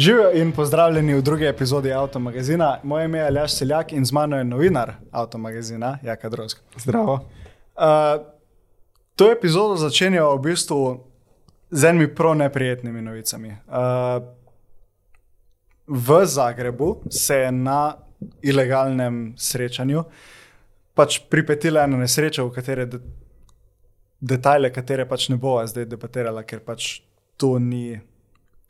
[0.00, 2.78] Živijo in pozdravljeni v drugi epizodi Avtomagazina.
[2.82, 6.58] Moje ime je Aljaš Seljak in z mano je novinar Avtomagazina, Jaka Drosk.
[6.76, 7.12] Zdravo.
[7.12, 7.82] Uh,
[9.16, 11.04] to epizodo začenjajo v bistvu
[11.70, 13.48] z enimi prav neprijetnimi novicami.
[13.48, 14.24] Uh,
[15.86, 17.94] v Zagrebu se je na
[18.42, 20.04] ilegalnem srečanju
[20.94, 23.00] pač pripetila ena nesreča, v katere de
[24.20, 27.00] detajle, katere pač ne bova zdaj debatirala, ker pač
[27.36, 28.00] to ni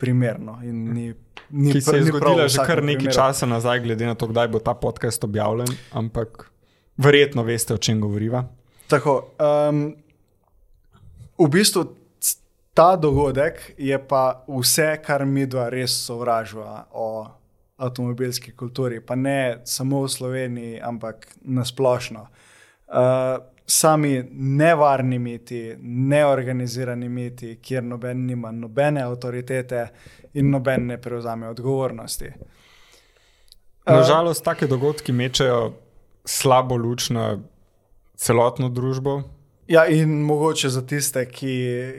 [0.01, 0.59] primerno.
[0.63, 1.13] Ni,
[1.51, 3.15] ni Ki se je zgodila že kar nekaj primeru.
[3.15, 6.49] časa nazaj, glede na to, kdaj bo ta podcast objavljen, ampak
[6.97, 8.45] verjetno veste, o čem govoriva.
[8.89, 9.83] Tako, um,
[11.39, 11.85] v bistvu
[12.75, 17.27] ta dogodek je pa vse, kar mi dva res sovražava o
[17.81, 22.27] avtomobilski kulturi, pa ne samo v Sloveniji, ampak nasplošno.
[22.91, 29.85] Uh, sami nevarni miti, neorganizirani miti, kjer noben nima nobene avtoritete
[30.35, 32.33] in noben ne prevzame odgovornosti.
[33.87, 35.73] Nažalost, take dogodki mečejo
[36.27, 37.39] slabo luč na
[38.19, 39.23] celotno družbo.
[39.71, 41.55] Ja, in mogoče za tiste, ki,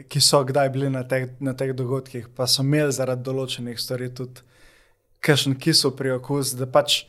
[0.08, 4.10] ki so kdaj bili na teh, na teh dogodkih, pa so imeli zaradi določenih stvari
[4.12, 4.44] tudi
[5.24, 7.06] kakšen kisel pri okus, da pač.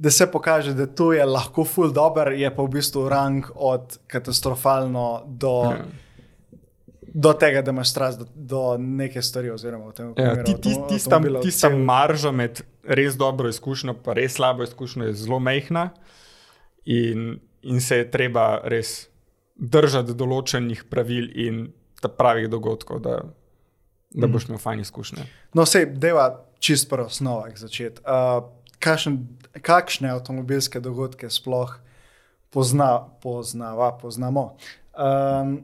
[0.00, 3.98] Da se pokaže, da to je lahko ful dobr, je pa v bistvu rang od
[4.06, 5.84] katastrofalno do, Ja.
[7.04, 9.50] do tega, da imaš strast do, do neke stvari.
[9.50, 11.42] Oziroma, v tem Ja, primeru ti, ti, avtomo- tista, avtomobilov.
[11.42, 15.90] tista Cel- marža med res dobro izkušnjo in res slabo izkušnjo je zelo mehna,
[16.86, 17.26] in,
[17.62, 19.08] in se je treba res
[19.54, 21.72] držati določenih pravil in
[22.08, 23.18] pravih dogodkov, da,
[24.10, 25.26] da boš imel fajn izkušnje.
[25.52, 28.00] No, vse deva čist po osnovah začeti.
[28.00, 29.18] Uh, kakšen,
[29.58, 31.74] kakšne avtomobilske dogodke sploh
[32.50, 34.56] pozna, poznava, poznamo?
[34.94, 35.60] Um,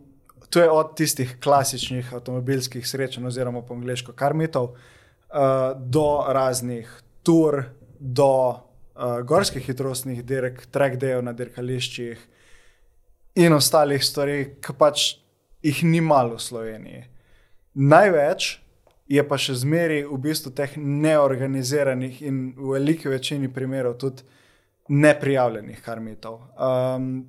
[0.50, 6.90] to je od tistih klasičnih avtomobilskih srečanj, oziroma po angliško karmitov, uh, do raznih
[7.22, 7.62] tur,
[7.98, 12.18] do uh, gorskih hitrostnih dirk, track dayov na dirkališčih
[13.36, 15.08] in ostalih stvari, ki pač
[15.62, 17.02] jih ni malo v Sloveniji.
[17.74, 18.65] Največ
[19.08, 24.26] je pa še zmeraj v bistvu teh neorganiziranih in v veliki večini primerov tudi
[24.88, 26.40] neprijavljenih kar mitov.
[26.58, 27.28] Um,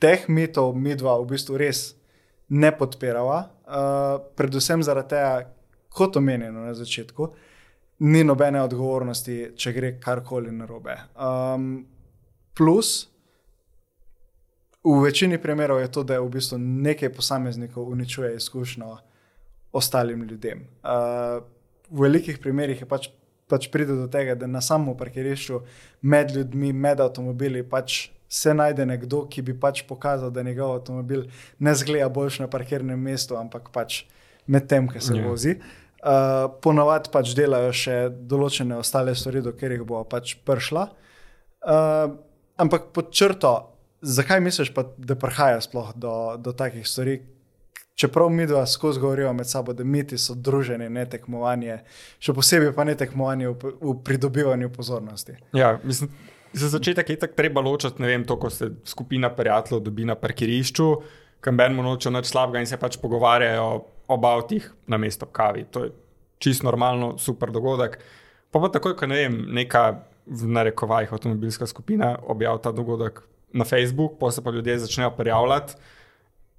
[0.00, 1.92] teh mitov mi dva v bistvu res
[2.48, 5.52] ne podpirava, uh, predvsem zaradi tega,
[5.92, 7.28] kot omenjeno na začetku,
[8.08, 10.94] ni nobene odgovornosti, če gre karkoli narobe.
[11.16, 11.86] Um,
[12.56, 13.08] plus,
[14.84, 18.96] v večini primerov je to, da v bistvu nekaj posameznikov uničuje izkušnjo
[19.78, 20.66] ostalim ljudem.
[20.82, 21.40] Uh,
[21.90, 23.08] v velikih primerih je pač,
[23.48, 25.62] pač pride do tega, da na samem parkirišču
[26.02, 31.24] med ljudmi, med avtomobili pač se najde nekdo, ki bi pač pokazal, da njegov avtomobil
[31.64, 34.02] ne zgleda boljš na parkirnem mestu, ampak pač
[34.46, 35.22] med tem, ki se Ja.
[35.22, 35.28] yeah.
[35.28, 35.56] vozi.
[35.98, 40.84] Uh, Ponovadi pač delajo še določene ostale stvari, do katerih bo pač prišla.
[41.64, 42.14] Uh,
[42.60, 43.72] ampak pod črto,
[44.02, 47.18] zakaj misliš, pa, da prihaja sploh do, do takih stvari?
[47.98, 51.80] Čeprav mi dva skozi govorijo med sabo, da miti so druženje, ne tekmovanje,
[52.22, 55.34] še posebej pa ne tekmovanje v, v pridobivanju pozornosti.
[55.58, 56.12] Ja, mislim,
[56.52, 60.14] za začetek je tako treba ločiti, ne vem, to, ko se skupina prijateljev dobi na
[60.14, 60.86] parkirišču,
[61.42, 63.66] kam benmo nočejo nič slabega in se pač pogovarjajo
[64.08, 65.66] o avtih na mesto kavi.
[65.74, 65.92] To je
[66.38, 67.98] čist normalno, super dogodek.
[68.54, 69.88] Pa pa takoj, ko ne vem, neka
[70.28, 75.74] v narekovajih avtomobilska skupina objavi ta dogodek na Facebook, pa se pa ljudje začnejo prijavljati.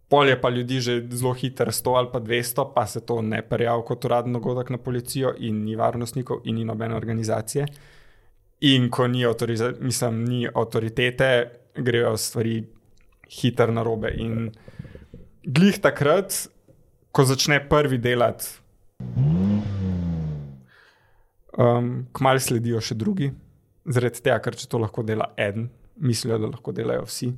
[0.10, 3.42] Pol je pa ljudi že zelo hitro, 100 ali pa 200, pa se to ne
[3.42, 7.66] prijavi kot uraden dogodek na policijo, in ni varnostnikov, in ni nobene organizacije.
[8.62, 12.64] In ko ni, autoriza- mislim, ni avtoritete, grejo stvari
[13.30, 14.14] hitro na robe.
[14.18, 14.52] In
[15.44, 16.48] glih takrat,
[17.12, 18.46] ko začne prvi delati,
[21.58, 23.32] um, kmalu sledijo še drugi,
[23.86, 27.32] zaradi tega, ker če to lahko dela en, mislijo, da lahko delajo vsi.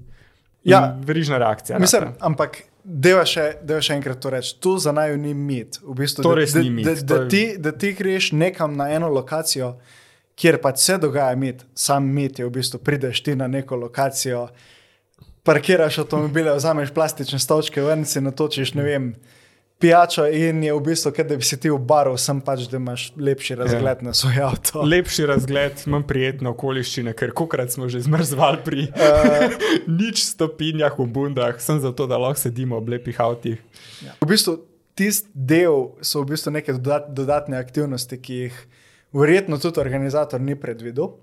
[0.63, 0.97] Ja.
[0.99, 1.79] verižna reakcija.
[1.79, 2.17] Mislim, rata.
[2.21, 4.59] ampak deva še, deva še enkrat to reči.
[4.59, 5.79] Tu za naju ni mit.
[5.81, 8.75] V bistvu, To res da, ni mit, Da, da, je- ti, da ti greš nekam
[8.75, 9.75] na eno lokacijo,
[10.35, 14.47] kjer pač se dogaja mit, sam mit je v bistvu, prideš ti na neko lokacijo,
[15.43, 19.13] parkiraš avtomobile, vzameš plastične stolčke, ven si natočiš, ne vem.
[19.81, 23.07] Pijačo in je v bistvu, da bi si ti v baru, sem pač, da imaš
[23.17, 24.05] lepši razgled ja.
[24.05, 24.83] na svoj avto.
[24.93, 29.53] Lepši razgled, manj prijetne okoliščine, ker kokrat smo že zmrzvali pri Uh,
[30.01, 33.57] nič stopinjah v bundah, sem zato, da lahko sedimo ob lepih avtih.
[34.05, 34.13] Ja.
[34.21, 34.59] V bistvu
[34.97, 38.61] tisti del so v bistvu neke dodat, dodatne aktivnosti, ki jih
[39.17, 41.15] verjetno tudi organizator ni predvidel,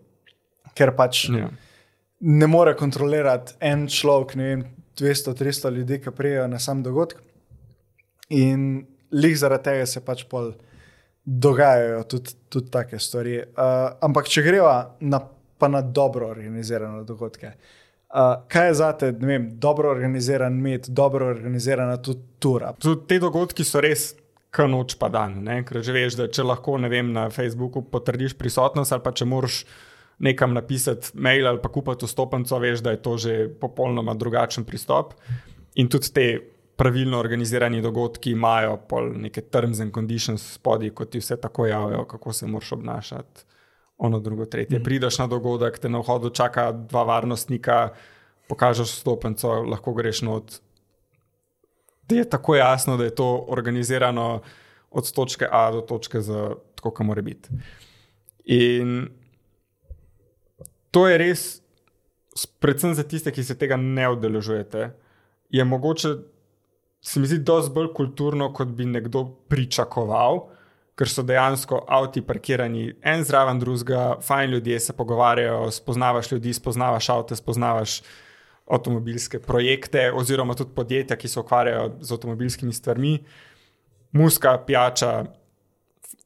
[0.75, 1.51] ker pač Ja.
[2.21, 4.67] ne more kontrolirati en človek, ne vem,
[4.99, 7.21] 200-300 ljudi, ki prijajo na sam dogodek.
[8.29, 10.53] In lih zaradi tega se pač pol
[11.25, 13.37] dogajajo tudi, tudi take stvari.
[13.41, 15.21] Uh, ampak če greva na,
[15.59, 17.53] pa na dobro organizirane dogodke.
[18.09, 22.73] Uh, kaj je za te, ne vem, dobro organiziran med, dobro organizirana tudi tura?
[22.81, 24.15] Tudi te dogodki so res.
[24.59, 25.61] Noč pa dan, ne?
[25.63, 29.59] ker že veš, da če lahko vem, na Facebooku potrdiš prisotnost, ali pa če moraš
[30.25, 35.13] nekam napisati mail ali pa kupiti vstopnico, veš, da je to že popolnoma drugačen pristop.
[35.79, 36.27] In tudi te
[36.79, 38.79] pravilno organizirani dogodki imajo
[39.15, 43.45] neke terms and conditions spodaj, kot ti vse tako javijo, kako se moraš obnašati.
[43.99, 44.79] Ono, drugo, tretje.
[44.79, 44.85] Mm.
[44.85, 47.89] Prideš na dogodek, te na vhodu čaka dva varnostnika,
[48.49, 50.61] pokažeš stopnico, lahko greš not.
[52.07, 54.41] Ti je tako jasno, da je to organizirano
[54.91, 57.49] od točke A do točke Z, tako kot mora biti.
[58.45, 59.09] In
[60.91, 61.61] to je res,
[62.63, 64.91] predvsem za tiste, ki se tega ne udeležujete,
[65.51, 66.38] je mogoče
[67.01, 70.41] se mi zdi, da je bolj kulturno, kot bi nekdo pričakoval,
[70.99, 77.09] ker so dejansko avti parkirani en zraven drugega, fajn ljudje se pogovarjajo, spoznavaš ljudi, spoznavaš
[77.15, 78.01] avto, spoznavaš
[78.71, 83.19] avtomobilske projekte, oziroma tudi podjetja, ki se ukvarjajo z avtomobilskimi stvarmi,
[84.13, 85.13] muska, pijača,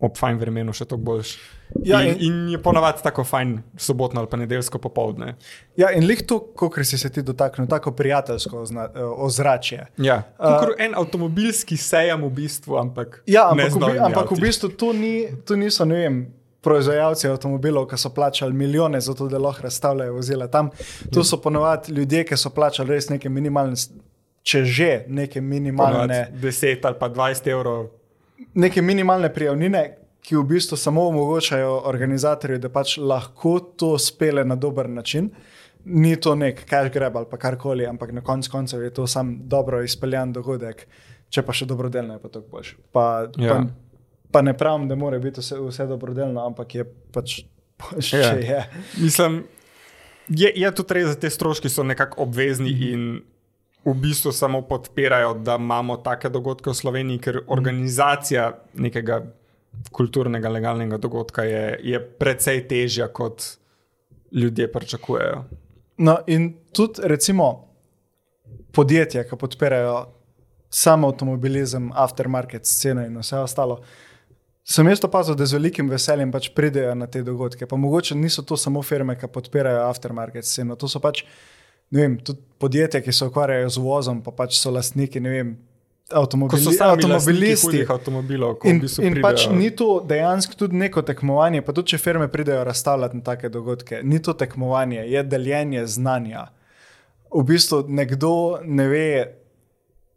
[0.03, 1.39] ob fajn vremenu še toliko boljši.
[1.87, 5.37] Ja, in, in je ponovadi tako fajn, sobotno ali pa nedeljsko popoldne.
[5.79, 9.87] Ja, in lih to, kot si se ti dotaknil, tako prijateljsko eh, ozračje.
[10.05, 13.23] Ja, uh, en avtomobilski sejem v bistvu, ampak.
[13.31, 15.15] Ja, ampak, v, ampak v bistvu tu, ni,
[15.47, 16.23] tu niso, ne vem.
[16.63, 20.69] Proizvajalci avtomobilov, ki so plačali milijone za to, da lahko razstavljajo vozila tam,
[21.11, 23.75] tu so ponovadi ljudje, ki so plačali res neke minimalne,
[24.47, 26.21] če že neke minimalne.
[26.31, 27.91] Ponovadi 10 ali pa 20 evrov
[28.55, 34.57] neke minimalne prijavnine, ki v bistvu samo omogočajo organizatorju, da pač lahko to spele na
[34.57, 35.31] dober način.
[35.85, 39.83] Ni to nek cash grab ali karkoli, ampak na koncu koncev je to sam dobro
[39.83, 40.87] izpeljan dogodek,
[41.29, 42.77] če pa še dobrodelno je pa to boljše.
[42.93, 43.07] Pa,
[43.37, 43.55] ja.
[43.55, 43.65] pa,
[44.31, 47.41] pa ne pravim, da mora biti vse, vse dobrodelno, ampak je pač
[47.99, 48.31] še ja.
[48.39, 48.63] je.
[49.03, 49.43] Mislim,
[50.29, 52.93] je, je tudi res, da te stroški so nekako obvezni mm -hmm.
[52.93, 53.23] in
[53.85, 59.23] v bistvu samo podpirajo, da imamo take dogodke v Sloveniji, ker organizacija nekega
[59.93, 63.43] kulturnega, legalnega dogodka je, je precej težja, kot
[64.33, 65.45] ljudje pričakujejo.
[65.99, 67.69] No, in tudi, recimo,
[68.73, 69.97] podjetja, ki podpirajo
[70.73, 73.83] samo avtomobilizem, aftermarket, scene in vse ostalo.
[74.65, 77.67] Sem jaz opazil, da z velikim veseljem pač pridejo na te dogodke.
[77.67, 81.25] Pa mogoče niso to samo firme, ki podpirajo aftermarket sceno, to so pač
[81.93, 85.21] vem, tudi podjetja, ki se ukvarjajo z vozom, pa pač so lastniki.
[85.21, 85.57] Vem,
[86.13, 91.63] Avtomobili, avtomobilisti, avtomobilov, in, in pač ni to dejansko tudi neko tekmovanje.
[91.65, 96.51] Pa tudi, če firme pridejo razstavljati na take dogodke, ni to tekmovanje, je deljenje znanja.
[97.33, 99.07] V bistvu nekdo ne ve,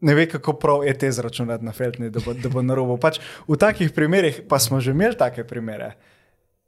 [0.04, 3.00] ne ve kako prav je te zračunati na feltni, da bo, bo na robu.
[3.00, 5.94] Pač v takih primerih, pa smo že imeli take primere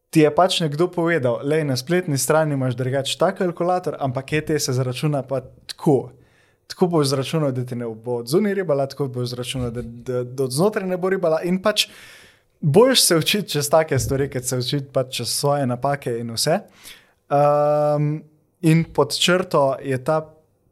[0.10, 4.52] ti je pač nekdo povedal, da na spletni strani imaš drugačen ta kalkulator, ampak ET
[4.62, 6.12] se zračuna pa tako.
[6.68, 10.24] Tako bo izračunal, da ti ne bo od zunaj ribala, tako bo izračunal, da, da,
[10.24, 11.42] da od znotraj ne bo ribala.
[11.44, 11.88] In pač
[12.60, 16.60] boš se učiti čez take stvari, kot se učiti pač čez svoje napake in vse.
[17.30, 18.24] Um,
[18.62, 20.22] in pod črto je ta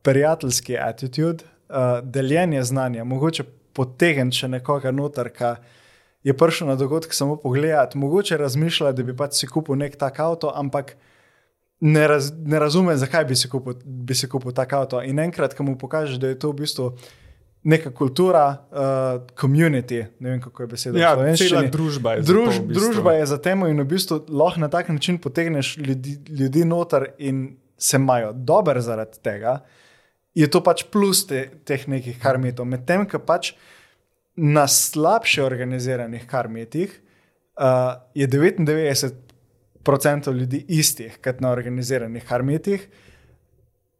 [0.01, 3.43] prijateljski attitude, uh, deljenje znanja, mogoče
[3.73, 5.63] potegniti še nekoga noter, kar
[6.25, 10.19] je prišel na dogodek samo pogledati, mogoče razmišlja, da bi pač si kupil nek tak
[10.19, 10.95] avto, ampak
[11.79, 15.03] ne, raz, ne razume, zakaj bi si, kupil, bi si kupil tak avto.
[15.05, 16.87] In enkrat, ko mu pokažeš, da je to v bistvu
[17.65, 20.99] neka kultura, uh, community, ne vem kako je beseda.
[21.01, 22.73] Ja, cela družba je Druž, za to.
[22.73, 27.07] Družba je za tem in v bistvu lahko na tak način potegneš ljudi, ljudi noter
[27.17, 29.59] in se imajo dobro zaradi tega.
[30.35, 32.65] Je to pač plus te, teh nekih karmitov.
[32.69, 33.53] Medtem, ko pač
[34.35, 37.01] na slabše organiziranih karmetih
[37.59, 37.65] uh,
[38.13, 42.89] je 99% ljudi istih kot na organiziranih karmetih,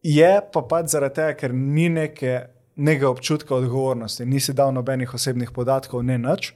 [0.03, 2.41] je pa pač zaradi tega, ker ni neke,
[2.75, 6.53] neke občutka odgovornosti, nisi dal nobenih osebnih podatkov, ne nič.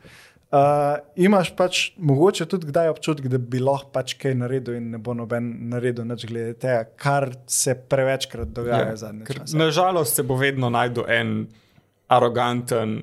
[0.49, 4.97] Uh, imaš pač mogoče tudi kdaj občutek, da bi lahko pač kaj naredil in ne
[4.97, 9.29] bo noben naredil nič glede tega, kar se prevečkrat dogaja ja, zadnje.
[9.53, 11.35] Nažalost se bo vedno najdel en
[12.09, 12.97] aroganten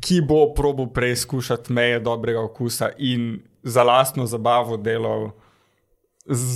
[0.00, 5.30] ki bo probo preizkušati meje dobrega okusa in za lastno zabavo delal.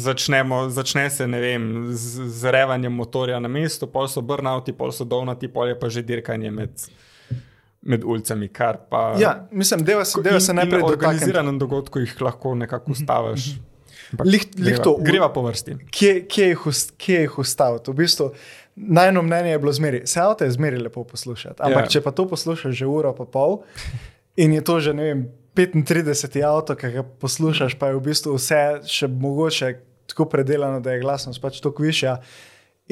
[0.05, 5.05] Začnemo, začne se vem, z, z revanjem motorja na mestu, pol so brnauti, pol so
[5.05, 6.85] dolnati, pol je pa že dirkanje med,
[7.83, 8.50] med ulicami.
[8.91, 10.05] Pa, ja, mislim, da
[10.41, 13.47] se najprej na organiziranem dogodku jih lahko nekako ustaviš.
[13.47, 13.74] Mm -hmm.
[14.23, 15.76] Lih, lih to, greva po vrsti.
[15.90, 17.90] Kje, kje jih ustaviti?
[17.90, 18.30] V bistvu,
[18.76, 20.02] najno mnenje je bilo zmeri.
[20.06, 21.62] Se avto je zmeri lepo poslušati.
[21.62, 21.88] Ampak, yeah.
[21.88, 21.94] Ja.
[21.99, 23.62] če pa to poslušaš že uro, pa pol,
[24.37, 28.35] in je to že ne vem, 35 avto, ki ga poslušaš, pa je v bistvu
[28.35, 29.75] vse še mogoče
[30.11, 32.18] tako predelano, da je glasnost pač tako višja.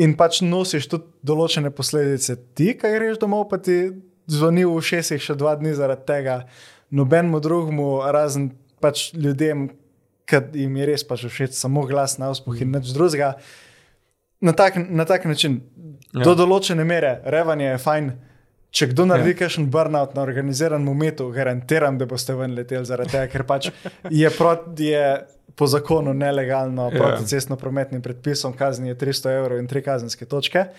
[0.00, 3.91] In pač nosiš tudi določene posledice, ti, ki greš domov, pa ti
[4.31, 6.37] zvoni v šestih še dva dni zaradi tega,
[6.95, 9.69] nobenemu drugemu, razen pač ljudem,
[10.26, 13.35] ki jim je res pač všeč samo glas na uspuh in nič drugega.
[14.43, 15.61] Na tak, na tak način,
[16.12, 16.25] ja.
[16.25, 18.12] do določene mere, revanje je fajn.
[18.73, 19.38] Če kdo naredi ja.
[19.43, 23.69] kakšen burnout na organiziranem umetu, garantiram, da boste ven leteli zaradi tega, ker pač
[24.09, 25.02] je, prot, je
[25.61, 26.97] po zakonu nelegalno ja.
[26.97, 30.71] proti cestno-prometnim predpisom, kazni je 300 evrov in tri kazenske točke.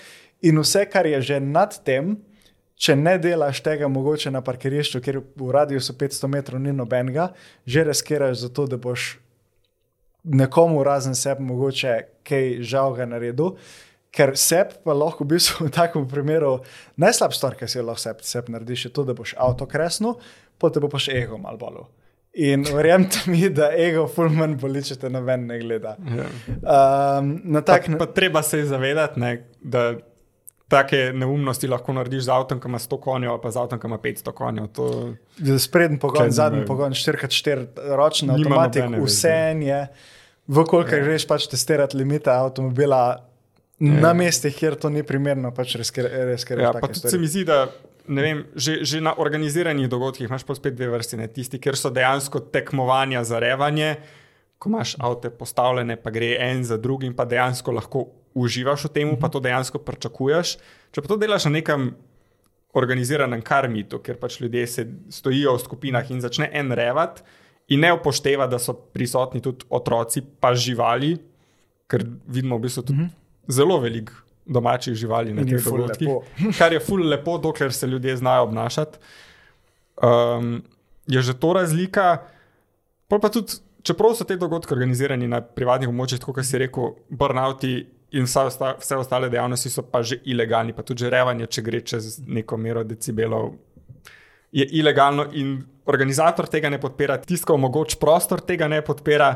[0.41, 2.17] In vse, kar je že nad tem,
[2.75, 7.29] če ne delaš tega mogoče na parkirišču, kjer v radiusu 500 metrov ni nobenega,
[7.65, 9.22] že reskiraš za to, da boš
[10.23, 13.57] nekomu razen sebi mogoče kaj žal ga naredil.
[14.13, 16.59] Ker sep pa lahko v bistvu v takem primeru
[17.01, 20.19] najslabša stvar, ki si jo lahko sep, sep narediš, je to, da boš avto kresno,
[20.61, 21.81] potem bo pa še ego malo bolj.
[22.45, 25.95] In verjamem mi, da ego fulman boli, če te noben ne gleda.
[25.97, 27.33] Um,
[27.65, 29.91] tak, pa, pa treba se zavedati, ne, da
[30.71, 33.99] take neumnosti lahko narediš z avtom, ki ima 100 konjev, pa z avtom, ki ima
[34.01, 34.69] 500 konjev.
[34.77, 34.87] To...
[35.59, 39.83] Spreden pogon, zadnji pogon, 4x4 ročni avtomatik, vse je.
[40.47, 41.05] Vkolikor ja.
[41.05, 43.03] greš pač testirati limite avtomobila,
[43.83, 46.45] na mestih, kjer to ni primerno, pač res res.
[46.55, 47.67] Ja, pa tudi se mi zdi, da
[48.07, 51.19] vem, že, že na organiziranih dogodkih imaš pa spet dve vrsti.
[51.19, 51.27] Ne?
[51.31, 53.95] Tisti, kjer so dejansko tekmovanja za revanje,
[54.59, 59.13] ko imaš avto postavljene, pa gre en za drugim, pa dejansko lahko uživaš v tem,
[59.19, 60.57] pa to dejansko pričakuješ.
[60.93, 61.91] Če pa to delaš na nekem
[62.73, 67.21] organiziranem karmitu, ker pač ljudje se stojijo v skupinah in začne en revat.
[67.71, 71.15] In ne upošteva, da so prisotni tudi otroci, pa živali,
[71.87, 73.09] ker vidimo v bistvu tudi mhm.
[73.09, 74.13] -huh zelo veliko
[74.45, 76.09] domačih živali na teh dogodkih,
[76.59, 78.97] kar je ful lepo, dokler se ljudje znajo obnašati.
[80.03, 80.63] Um,
[81.07, 82.17] je že to razlika.
[83.07, 86.95] Pa pa tudi, čeprav so te dogodke organizirani na privatnih območjih, tako kot si rekel,
[87.09, 91.47] burnouti in vse, osta, vse ostale dejavnosti so pa že ilegalni, pa tudi že revanje,
[91.47, 93.53] če gre čez neko mero decibelov,
[94.53, 95.57] je ilegalno in
[95.89, 99.33] organizator tega ne podpira, tiskal mogoč prostor tega ne podpira.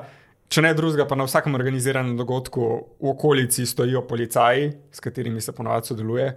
[0.48, 2.68] Če ne drugega, pa na vsakem organiziranem dogodku
[3.04, 6.28] v okolici stojijo policaji, s katerimi se ponovadi sodeluje,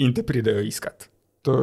[0.00, 1.10] in te pridejo iskat.
[1.44, 1.56] To,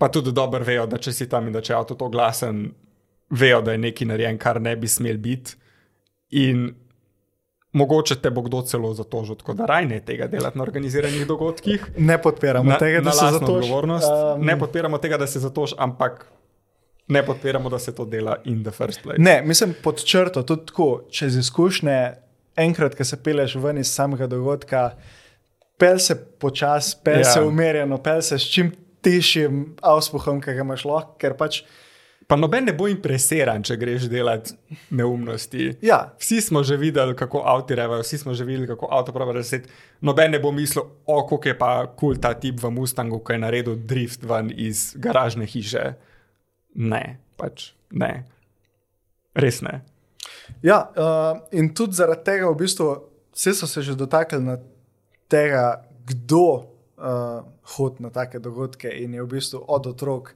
[0.00, 2.70] pa tudi dobro vejo, da če si tam in da če je avto to glasen,
[3.36, 5.58] vejo, da je nekaj narejen, kar ne bi smel biti.
[6.40, 6.70] In
[7.74, 11.86] mogoče te bo kdo celo zatožil, tako da raj ne tega delati na organiziranih dogodkih.
[11.98, 13.70] Ne podpiramo na, tega, da se zatožiš.
[13.70, 14.44] Um...
[14.46, 16.26] Ne podpiramo tega, da se zatožiš, ampak
[17.08, 19.22] ne podpiramo, da se to dela in the first place.
[19.22, 22.12] Ne, mislim pod črto, tudi tako, čez izkušnje,
[22.56, 24.90] enkrat, ko se peleš ven iz samega dogodka,
[25.78, 27.24] pel se počasi, pel ja.
[27.24, 31.64] se umirjeno, pel se s čim tišjim avspuhom, ki ga imaš lahko, ker pač.
[32.34, 34.56] Pa noben ne bo impresiran, če greš delati
[34.98, 35.68] neumnosti.
[35.86, 36.00] Ja.
[36.18, 39.68] Vsi smo že videli, kako avto revajo, vsi smo že videli, kako avto pravi reset.
[40.02, 43.36] Noben ne bo mislil, o, kako je pa kul cool ta tip v Mustangu, ki
[43.36, 45.84] je naredil drift ven iz garažne hiše
[46.74, 47.04] ne,
[47.38, 48.10] pač ne.
[49.38, 49.84] Res ne.
[50.66, 52.90] Ja, uh, in tudi zaradi tega, v bistvu,
[53.30, 54.58] vsi so se že dotaknili
[55.30, 56.44] tega, kdo
[56.98, 60.34] uh, hodi na take dogodke in je v bistvu od otrok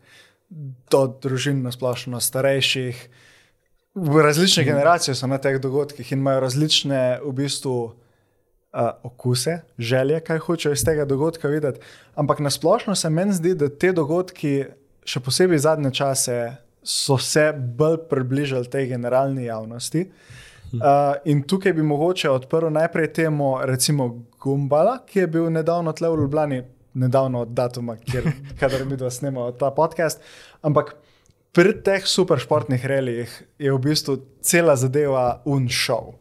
[0.49, 3.09] do družin, na splošno starejših.
[3.95, 4.67] Različne mm.
[4.67, 7.79] generacije so na teh dogodkih in imajo različne v bistvu,
[8.73, 11.81] uh, okuse, želje, kaj hočejo iz tega dogodka videti.
[12.15, 14.65] Ampak na splošno se meni zdi, da te dogodki
[15.05, 16.39] še posebej zadnje čase,
[16.83, 20.07] so se bolj približali tej generalni javnosti.
[20.69, 24.09] Uh, in tukaj bi mogoče odprl najprej temo, recimo
[24.41, 26.63] Gumbala, ki je bil nedavno tle v Ljubljani,
[26.99, 30.21] nedavno od datuma, kjer mi dva snemamo ta podcast.
[30.63, 30.95] Ampak
[31.53, 36.15] pri teh superšportnih relijih je v bistvu cela zadeva unšov.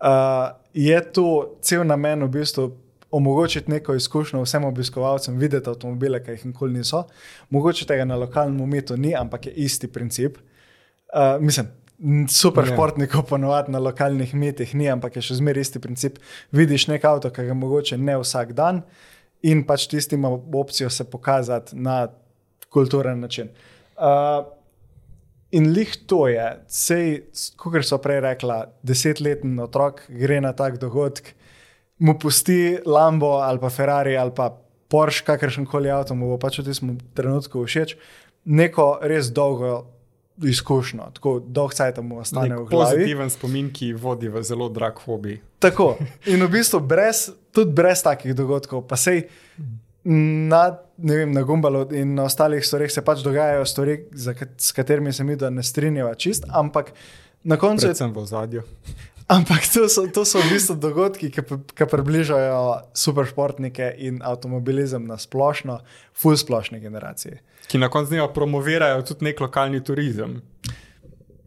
[0.00, 1.26] Uh, je tu
[1.62, 2.70] cel namen v bistvu
[3.10, 7.04] omogočiti neko izkušnjo vsem obiskovalcem, videti avtomobile, ki jih nikoli niso.
[7.50, 10.38] Mogoče tega na lokalnem umetu ni, ampak je isti princip.
[11.10, 11.66] Uh, mislim,
[12.28, 16.20] super športnikov ponovadi na lokalnih metih ni, ampak je še zmeraj isti princip.
[16.54, 18.84] Vidiš nek avto, ki ga mogoče ne vsak dan
[19.42, 22.08] in pač tisti ima opcijo se pokazati na
[22.70, 23.48] kulturen način.
[23.96, 24.60] Uh,
[25.50, 26.44] In lih to je,
[27.58, 31.32] kot so prej rekla, desetletni otrok gre na tak dogodek,
[31.98, 34.52] mu pusti Lambo ali pa Ferrari ali pa
[34.90, 37.96] Porsche, kakršen koli avto, mu bo pač v tem trenutku všeč,
[38.46, 39.84] neko res dolgo
[40.42, 43.02] izkušnjo, tako dolg cajt mu ostane v glavi.
[43.02, 45.38] Pozitiven spomin, ki vodi v zelo drag hobi.
[45.62, 45.94] Tako.
[46.30, 49.24] In v bistvu brez, tudi brez takih dogodkov, pa sej
[50.04, 53.96] na, vem, na Gumbalu in na ostalih stvareh se pač dogajajo stvari,
[54.38, 56.92] kat- s katerimi se mi da ne strinjava čist, ampak
[57.44, 58.62] na koncu Predvsem v zadju.
[59.30, 61.42] Ampak to so, to so v bistvu dogodki, ki,
[61.78, 65.76] ki približajo superšportnike in avtomobilizem na splošno,
[66.18, 67.38] full splošni generaciji.
[67.70, 70.40] Ki na koncu dneva promovirajo tudi nek lokalni turizem.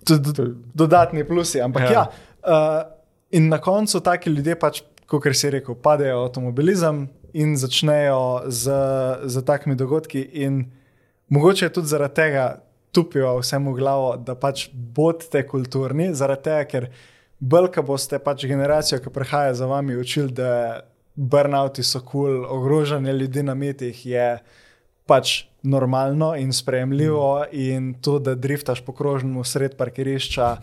[0.08, 0.32] Tudi
[0.72, 1.60] dodatni plusi.
[1.60, 1.92] Ampak Ja.
[1.92, 2.88] ja uh,
[3.36, 4.80] in na koncu taki ljudje, pač,
[5.20, 8.78] kot si rekel, padejo avtomobilizem in začnejo z,
[9.26, 10.66] z takimi dogodki, in
[11.30, 12.46] mogoče tudi zaradi tega
[12.94, 16.90] tupijo vsemu glavo, da pač bodite kulturni, zaradi tega, ker
[17.74, 20.82] ko boste pač generacijo, ki prihaja za vami, učili, da
[21.16, 24.38] burnouti so kul, cool, ogrožanje ljudi na metih je
[25.06, 30.58] pač normalno in sprejemljivo, in to, da driftaš po krožnemu sred parkirišča,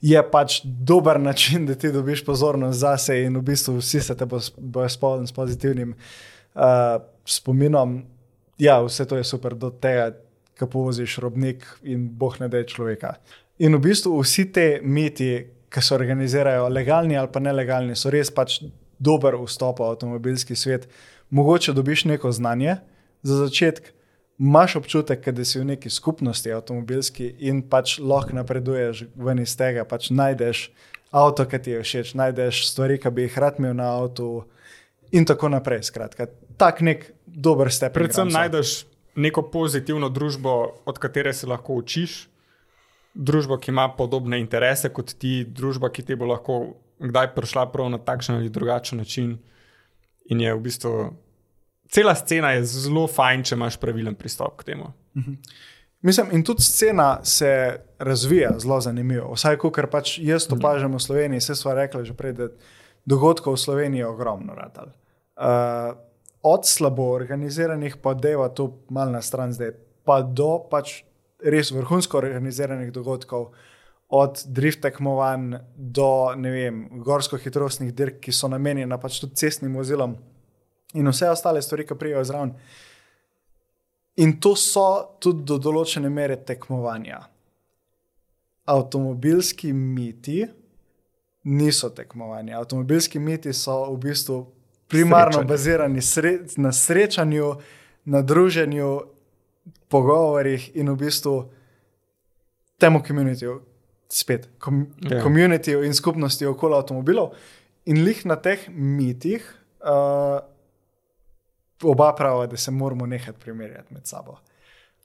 [0.00, 4.26] je pač dober način, da ti dobiš pozornost zase in v bistvu vsi se te
[4.26, 5.94] bo- bojo spomnili s pozitivnim
[6.54, 6.62] uh,
[7.24, 8.02] spominom.
[8.58, 10.12] Ja, vse to je super do tega,
[10.58, 13.14] ko povoziš robnik in boh ne da človeka.
[13.58, 18.30] In v bistvu vsi te miti, ki se organizirajo, legalni ali pa nelegalni, so res
[18.32, 18.62] pač
[18.98, 20.88] dober vstop v avtomobilski svet.
[21.30, 22.78] Mogoče dobiš neko znanje
[23.26, 23.92] za začetek,
[24.38, 29.86] imaš občutek, da si v neki skupnosti avtomobilski in pač lahko napreduješ ven iz tega,
[29.88, 30.68] pač najdeš
[31.10, 34.44] avto, ki ti je všeč, najdeš stvari, ki bi jih rad imel na avtu
[35.16, 35.86] in tako naprej.
[35.88, 36.28] Skratka,
[36.60, 37.94] tak nek dober step.
[37.96, 38.84] Predvsem najdeš
[39.16, 42.26] neko pozitivno družbo, od katere se lahko učiš,
[43.16, 47.90] družbo, ki ima podobne interese kot ti, družba, ki ti bo lahko kdaj prišla prav
[47.92, 49.38] na takšen ali drugačen način.
[50.26, 50.92] In je v bistvu
[51.88, 54.90] cela scena je zelo fajn, če imaš pravilen pristop k temu.
[56.06, 57.50] Mislim, in tudi scena se
[57.98, 59.32] razvija zelo zanimivo.
[59.34, 62.48] Vsaj, kar pač jaz opažam v Sloveniji, vse smo rekli že prej, da
[63.06, 64.54] dogodkov v Sloveniji je ogromno.
[64.54, 64.92] ratal.
[65.36, 65.96] Uh,
[66.42, 69.72] od slabo organiziranih, pa deva to mal na stran zdaj,
[70.04, 71.02] pa do pač
[71.42, 73.50] res vrhunsko organiziranih dogodkov,
[74.08, 80.14] od drift tekmovanj do vem, gorsko-hitrostnih dirk, ki so namenjena pač tudi cestnim vozilom
[80.94, 82.54] in vse ostale stvari, ki prijajo zraven.
[84.16, 84.84] In to so
[85.20, 87.18] tudi do določene mere tekmovanja.
[88.64, 90.46] Avtomobilski miti
[91.44, 92.58] niso tekmovanja.
[92.58, 94.46] Avtomobilski miti so v bistvu
[94.88, 95.48] primarno Srečanje.
[95.48, 97.54] bazirani sre na srečanju,
[98.04, 99.00] na druženju,
[99.88, 101.50] pogovorih in v bistvu
[102.78, 103.60] temu komunitiju,
[104.08, 104.48] spet
[105.02, 105.22] Ja.
[105.22, 107.30] komunitiju in skupnosti okoli avtomobilov.
[107.84, 109.42] In lih na teh mitih.
[109.80, 110.40] Uh,
[111.82, 114.38] oba pravijo, da se moramo nehati primerjati med sabo.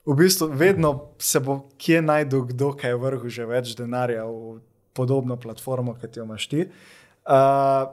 [0.06, 4.60] V bistvu, vedno se bo kje najdel kdo, ki je vrhu že več denarja v
[4.92, 6.66] podobno platformo, kot jo imaš ti.
[7.26, 7.88] Uh,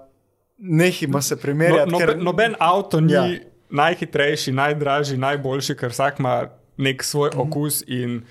[0.59, 1.91] Nehimo se No, primerjati.
[1.91, 3.23] no, ker- noben avto ni Ja.
[3.69, 7.39] najhitrejši, najdražji, najboljši, ker vsak ima nek svoj Mhm.
[7.41, 8.25] okus in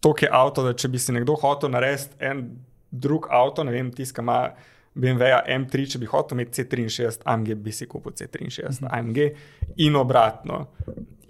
[0.00, 2.56] to je avto, če bi si nekdo hotel narediti en
[2.90, 4.22] drug avto, ne vem, tiska
[5.06, 9.18] ima BMW M3, če bi hotel imeti C63 AMG, bi si kupil C63 AMG
[9.76, 10.66] in obratno.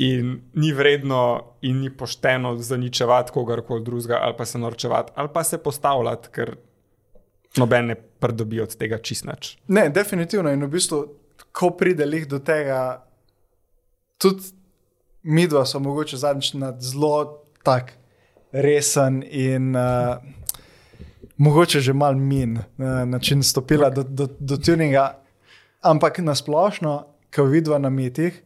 [0.01, 5.45] In ni vredno in ni pošteno zaničevati kogarkoli drugega, ali pa se norčevati, ali pa
[5.45, 6.55] se postavljati, ker
[7.57, 9.57] noben ne pridobi od tega čist nič.
[9.69, 10.53] Ne, definitivno.
[10.53, 11.03] In v bistvu,
[11.53, 13.03] ko pride lih do tega,
[14.19, 14.55] tudi
[15.23, 17.93] mi dva smo mogoče zadnjič na zelo tak
[18.53, 20.17] resen in uh,
[21.41, 22.65] mogoče že mal min uh,
[23.09, 25.17] način stopila do, do, do tuninga.
[25.81, 28.43] Ampak nasplošno, ko vidva na mitih,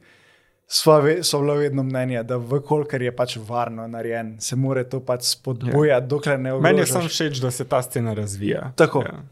[0.66, 5.00] sva ve, so bila vedno mnenja, da vkolikor je pač varno narejen, se mora to
[5.04, 6.92] pač spodbujati, dokler ne Meni je ogrožaš.
[6.92, 8.72] samo všeč, da se ta scena razvija.
[8.76, 9.02] Tako.
[9.02, 9.22] Ja.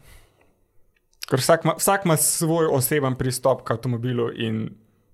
[1.29, 4.65] Ker vsak ima, vsak ima svoj oseben pristop k avtomobilu in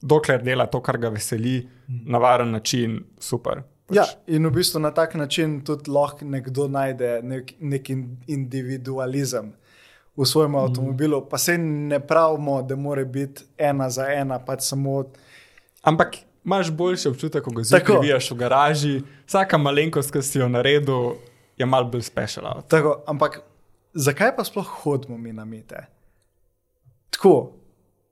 [0.02, 3.62] dokler dela to, kar ga veseli, na varen način, super.
[3.90, 8.18] Pač, Ja, in v bistvu na tak način tudi lahko nekdo najde nek, nek in-
[8.28, 9.54] individualizem
[10.16, 10.60] v svojem Mhm.
[10.60, 11.22] avtomobilu.
[11.24, 15.04] Pa se ne pravimo, da mora biti ena za ena, pač samo.
[15.82, 18.94] Ampak imaš boljši občutek, ko ga vidiš v garaži.
[19.26, 21.16] Vsaka malenkost, ki si jo naredil,
[21.58, 22.62] je mal bolj special.
[22.64, 23.42] Tako, ampak
[23.94, 25.88] zakaj pa sploh hodimo mi na mite?
[27.10, 27.52] Tako,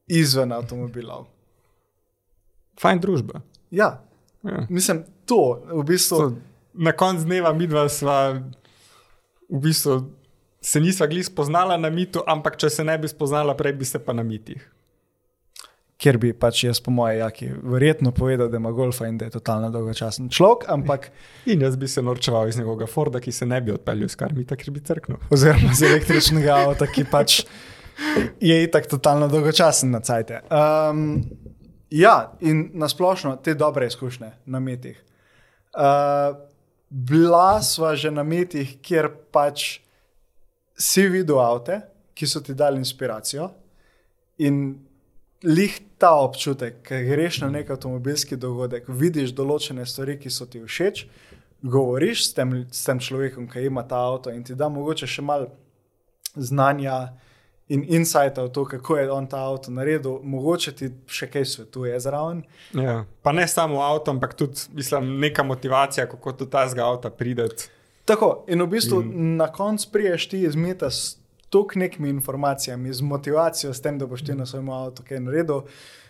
[0.07, 1.27] izven avtomobilov.
[2.77, 3.41] Fajn družba.
[3.71, 4.01] Ja,
[4.43, 4.65] Ja.
[4.69, 5.41] mislim, to
[5.73, 6.17] v bistvu.
[6.17, 6.31] So,
[6.77, 8.37] na koncu dneva mi dva sva
[9.49, 9.99] v bistvu.
[10.61, 14.01] Se nisva glih spoznala na mitu, ampak če se ne bi spoznala, prej bi se
[14.03, 14.63] pa na mitih.
[15.97, 19.33] Ker bi pač jaz, po mojem, jaki, verjetno povedal, da ima golfa in da je
[19.33, 21.09] totalno dolgočasen človek, ampak
[21.51, 24.55] In jaz bi se norčeval iz njegovega Forda, ki se ne bi odpeljal iz karmita,
[24.59, 25.17] ker bi crknil.
[25.33, 27.39] oziroma z električnega avta, ki pač
[28.41, 30.35] je itak totalno dolgočasen na cajt.
[30.53, 31.23] Um,
[31.89, 34.99] ja, in nasplošno te dobre izkušnje na metih.
[35.77, 36.33] Uh,
[36.89, 39.79] bila sva že na metih, kjer pač
[40.77, 41.81] si videl avte,
[42.17, 43.51] ki so ti dali inspiracijo.
[44.41, 44.77] In
[45.43, 50.61] lih ta občutek, ki greš na nek avtomobilski dogodek, vidiš določene stvari, ki so ti
[50.63, 51.05] všeč,
[51.61, 55.25] govoriš s tem, s tem človekom, ki ima ta avto in ti da mogoče še
[55.25, 55.51] malo
[56.35, 57.17] znanja.
[57.69, 61.99] In insight v to, kako je on ta avto naredil, mogoče ti še kaj svetuje
[61.99, 62.45] zraven.
[62.71, 63.01] Ja.
[63.21, 67.67] Pa ne samo avto, ampak tudi mislim, neka motivacija, kako do tega avta prideti.
[68.07, 69.35] Tako, in v bistvu in...
[69.35, 71.17] na koncu priješ ti izmeta s
[71.49, 75.61] toliko nekimi informacijami, z motivacijo, s tem, da boš ti na svojem avtu kaj naredil,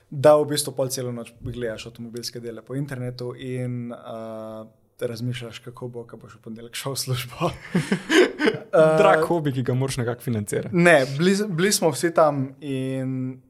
[0.10, 4.68] da v bistvu pol celo noč gledaš avtomobilske dele po internetu in uh,
[5.02, 7.50] razmišljaš, kako bo, ko boš v ponedeljek šel v službo.
[9.02, 10.76] Drag hobi, ki ga moraš nekako financirati.
[10.76, 13.42] Ne, bili, bili smo vsi tam in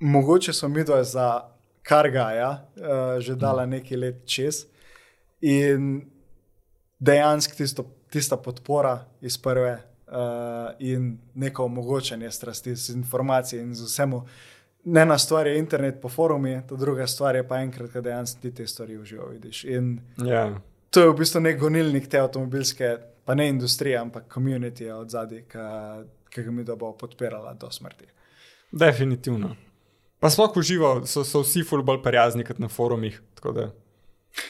[0.00, 1.40] mogoče so mi dva za
[1.82, 4.66] kargaja uh, že dala nekaj let čez.
[5.40, 6.02] In
[6.98, 10.14] dejansko tisto, tista podpora iz prve uh,
[10.78, 14.26] in neko omogočanje strasti z informacijami in z vsemu.
[14.84, 18.54] Na stvar je internet po forumi, ta druga stvar je pa enkrat, ko dejansko ti
[18.54, 19.64] te stvari uživaš.
[19.64, 20.56] In yeah.
[20.90, 25.44] to je v bistvu nek gonilnik te avtomobilske, pa ne industrije, ampak komunitije od zadaj,
[26.30, 28.06] ki ga mi bo podpirala do smrti.
[28.72, 29.56] Definitivno.
[30.20, 33.20] Pa sploh uživo, so, so vsi ful bolj prijazni kot na forumih.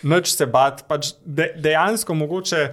[0.02, 2.66] Noč se bat, pač de, dejansko mogoče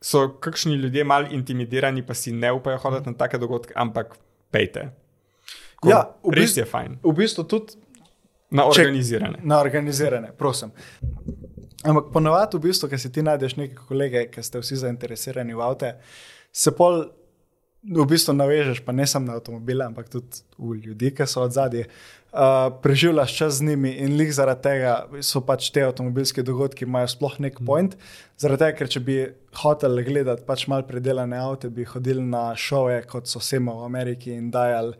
[0.00, 4.16] so kakšni ljudje malo intimidirani, pa si ne upajo hoditi na take dogodke, ampak
[4.50, 4.88] pejte.
[5.80, 6.98] Ko, Ja, v res bistvu- je fajn.
[7.02, 7.72] V bistvu tudi
[8.50, 9.38] Na Če- organizirane.
[9.42, 10.72] na organizirane, prosim.
[11.82, 15.60] Ampak ponovadi, v bistvu, ker si ti najdeš neke kolege, ki ste vsi zainteresirani v
[15.60, 15.94] avte,
[16.52, 17.06] se pol
[17.82, 21.52] v bistvu navežeš, pa ne samo na avtomobile, ampak tudi v ljudi, ki so od
[21.52, 21.86] zadaj.
[22.30, 27.08] Uh, preživljaš čas z njimi in lih zaradi tega so pač te avtomobilske dogodki, imajo
[27.08, 27.96] sploh nek point.
[28.36, 29.16] Zaradi tega, ker če bi
[29.54, 34.30] hotel gledati pač mal predelane avte, bi hodili na šove, kot so Sema v Ameriki
[34.32, 34.94] in dajali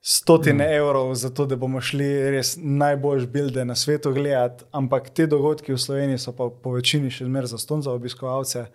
[0.00, 0.72] stotine mm.
[0.72, 5.72] evrov za to, da bomo šli res najboljš bilde na svetu gledati, ampak te dogodki
[5.72, 8.66] v Sloveniji so pa po večini še zmeraj zaston za obiskovalce.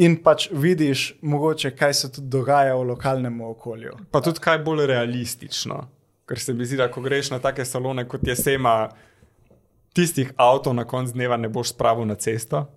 [0.00, 3.96] In pač vidiš, mogoče, kaj se tudi dogaja v lokalnem okolju.
[4.10, 5.82] Pa tudi kaj bolj realistično.
[6.26, 8.88] Ker se mi zdi, da ko greš na take salone kot je Sema,
[9.94, 12.68] tistih avtov na koncu dneva ne boš spravil na cesto.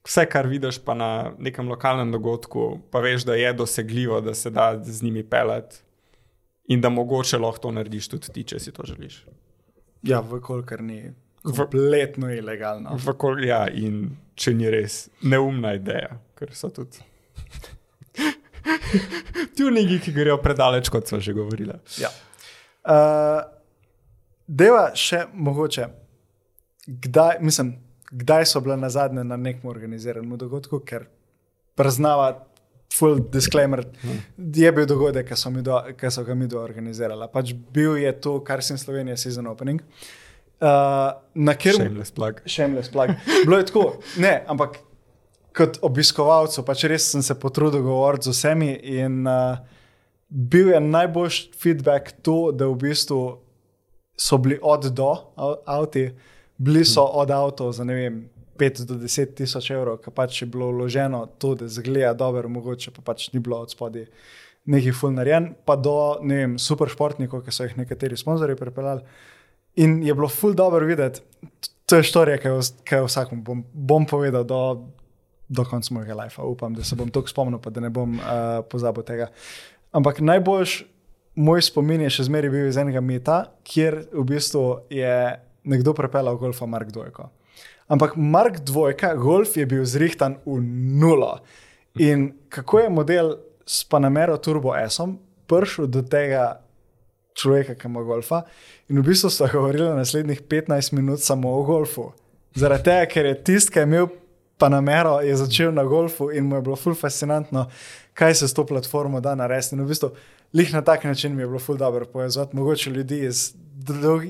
[0.00, 4.50] Vse, kar vidiš pa na nekem lokalnem dogodku, pa veš, da je dosegljivo, da se
[4.50, 5.89] da z njimi pelati
[6.70, 9.24] in da mogoče lahko to narediš tudi ti, če si to želiš.
[10.06, 11.02] Ja, vkolikor ni
[11.42, 12.96] kompletno ilegalno.
[13.04, 17.02] Vkol, ja, in če ni res neumna ideja, ker so tudi.
[19.56, 21.76] Tuningi, ki grejo predaleč, kot smo že govorili.
[22.00, 22.10] Ja.
[22.80, 23.40] Uh,
[24.46, 25.88] deva še mogoče,
[26.86, 27.74] kdaj, mislim,
[28.10, 31.08] kdaj so bile na zadnje na nekem organiziranem dogodku, ker
[31.78, 32.32] priznava,
[32.92, 34.20] full disclaimer, hmm.
[34.54, 37.28] je bil dogodek, ki so, do, ki so ga mi do organizirali.
[37.32, 39.82] Pač bil je to, kar sem Slovenija season opening.
[40.60, 42.40] Uh, na kjer Shameless plug.
[42.44, 43.14] Shameless plug.
[43.46, 43.84] Bilo je tako,
[44.20, 44.80] ne, ampak
[45.56, 49.62] kot obiskovalcu, pač res sem se potrudil govoriti z vsemi in uh,
[50.28, 53.22] bil je najboljši feedback to, da v bistvu
[54.20, 56.10] so bili od do av- avti,
[56.58, 58.20] bili so od avtov za ne vem.
[58.60, 62.92] 5 do 10 tisoč evrov, ki pač je bilo vloženo to, da zgleda dobro, mogoče
[62.96, 64.06] pa pač ni bilo od spodaj
[64.70, 69.02] neki full narejen, pa do vem, super športnikov, ki so jih nekateri sponzorji pripeljali.
[69.80, 71.22] In je bilo full dobro videti,
[71.88, 72.52] to je štorija, ki
[72.94, 74.60] jo, vsakom bom, bom povedal do,
[75.48, 76.42] do konca mojega life.
[76.42, 79.30] Upam, da se bom to spomnil, pa da ne bom uh, pozabil tega.
[79.96, 80.82] Ampak najboljš
[81.40, 85.14] moj spomin je še zmeraj bil iz enega meta, kjer v bistvu je
[85.70, 87.30] nekdo prepeljal golfa Mark Dvojko.
[87.90, 90.60] Ampak Mark Dvojka, golf je bil zrihtan v
[91.00, 91.40] nulo.
[91.98, 93.32] In kako je model
[93.66, 95.18] s Panamero Turbo S-om
[95.50, 96.62] prišel do tega
[97.34, 98.44] človeka, ki ima golfa.
[98.88, 102.12] In v bistvu so govorili naslednjih 15 minut samo o golfu.
[102.54, 104.08] Zaradi tega, ker je tisti, ki je imel
[104.60, 107.66] Panamero, je začel na golfu in mu je bilo ful fascinantno,
[108.14, 109.74] kaj se s to platformo da narediti.
[109.74, 110.10] In v bistvu,
[110.52, 113.54] lih na tak način mi je bilo ful dobro povezati mogoče ljudi iz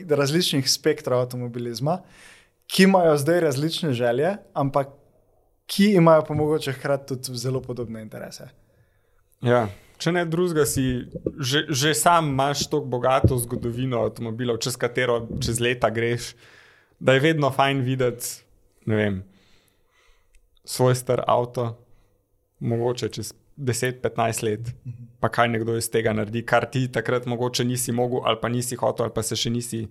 [0.08, 1.98] različnih spektrov avtomobilizma,
[2.70, 4.88] ki imajo zdaj različne želje, ampak
[5.66, 8.48] ki imajo pa mogoče hkrati tudi zelo podobne interese.
[9.42, 9.68] Ja.
[10.00, 11.04] Če ne drugega, si
[11.36, 16.32] že, že sam imaš tako bogato zgodovino avtomobilov, čez katero čez leta greš,
[17.00, 18.30] da je vedno fajn videti,
[18.88, 19.20] vem,
[20.64, 21.74] svoj star avto,
[22.60, 24.72] mogoče čez 10-15 let,
[25.20, 28.80] pa kaj nekdo iz tega naredi, kar ti takrat mogoče nisi mogel, ali pa nisi
[28.80, 29.82] hotel, ali pa se še nisi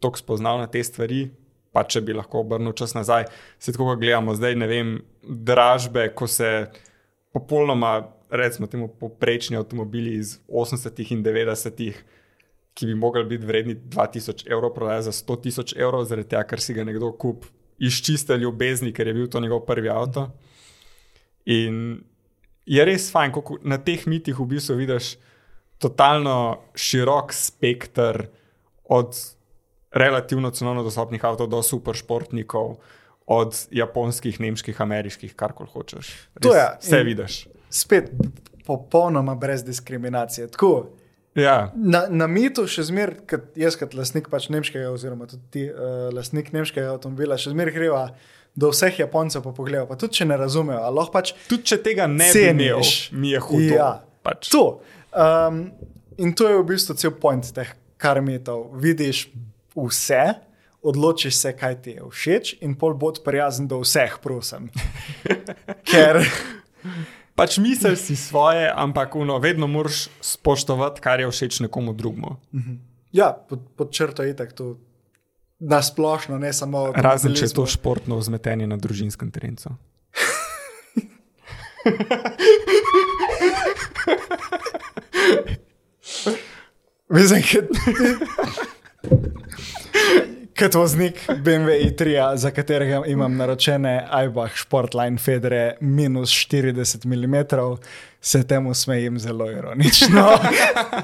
[0.00, 1.30] toliko spoznal na te stvari.
[1.74, 3.26] Pa če bi lahko obrnil čas nazaj,
[3.58, 6.68] se tako gledamo zdaj, ne vem, dražbe, ko se
[7.34, 7.96] popolnoma,
[8.30, 11.98] recimo, temu poprečni avtomobili iz 80-ih in 90-ih,
[12.74, 16.62] ki bi mogli biti vredni 2000 evrov, prodajajo za 100 tisoč evrov, zaradi tega, ker
[16.62, 17.46] si ga nekdo kup
[17.78, 20.28] iz čiste ljubezni, ker je bil to njegov prvi avto.
[21.50, 22.00] In
[22.66, 25.14] je res fajn, kako na teh mitih v bistvu vidiš
[25.82, 28.26] totalno širok spekter
[28.84, 29.14] od
[29.94, 32.76] relativno cenovno dostopnih avtomobilov do superšportnikov,
[33.26, 36.10] od japonskih, nemških, ameriških, kar koli hočeš.
[36.34, 36.66] Res, To je.
[36.82, 37.36] Vse vidiš.
[37.70, 38.10] Spet
[38.66, 40.50] popolnoma brez diskriminacije.
[40.52, 40.90] Tako,
[41.34, 45.62] Ja, Na, na mitu še zmeraj, kot jaz, kot lastnik pač nemškega, oziroma tudi ti,
[45.66, 48.02] uh, lastnik nemškega avtomobila, še zmeraj greva
[48.54, 49.88] do vseh Japoncev pa pogledal.
[49.90, 52.92] Pa tudi če ne razumejo, ali lahko pač tudi če tega ne Ceniš.
[53.10, 53.72] imel, mi je hudo.
[53.74, 53.88] Ja.
[54.22, 54.46] Pač.
[54.54, 54.62] to.
[55.10, 55.72] Um,
[56.22, 58.70] in to je v bistvu cel point teh karmitov.
[58.78, 59.26] Vidiš
[59.76, 60.22] vse,
[60.82, 64.70] odločiš se, kaj ti je všeč, in pol bod prijazen do vseh, prosim.
[65.90, 66.22] Ker
[67.34, 72.36] Pač misliš si svoje, ampak uno, vedno moraš spoštovati, kar je všeč nekomu drugemu.
[73.12, 74.78] ja, pod, pod črto je tako to.
[75.58, 79.70] Na splošno, ne samo Razen če je to športno vzmetenje na družinskem terencu.
[87.08, 87.42] Mislim,
[90.58, 97.36] kot voznik BMW i3, za katerega imam naročene Aibach Sportline Federe minus 40 mm,
[98.20, 100.28] se temu smejim zelo ironično.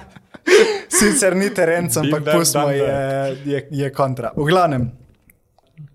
[0.99, 4.33] Sicer ni teren, ampak pustimo, done je, je, je kontra.
[4.37, 4.91] V glavnem,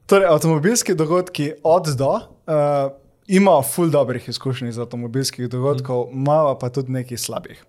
[0.05, 2.11] torej, avtomobilski dogodki od do.
[2.11, 2.91] Uh,
[3.27, 7.63] Imamo ful dobrih izkušenj z avtomobilskih dogodkov, malo pa tudi nekaj slabih.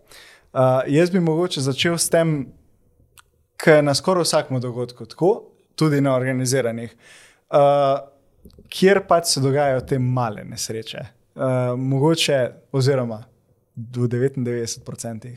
[0.52, 2.52] Uh, jaz bi mogoče začel s tem,
[3.56, 5.32] kar je na skoraj vsakem dogodku tako,
[5.74, 6.94] tudi na organiziranih,
[7.50, 7.98] uh,
[8.68, 11.04] kjer pač se dogajajo te male nesreče.
[11.36, 12.38] Uh, mogoče,
[12.72, 13.20] oziroma
[13.76, 15.34] v 99%,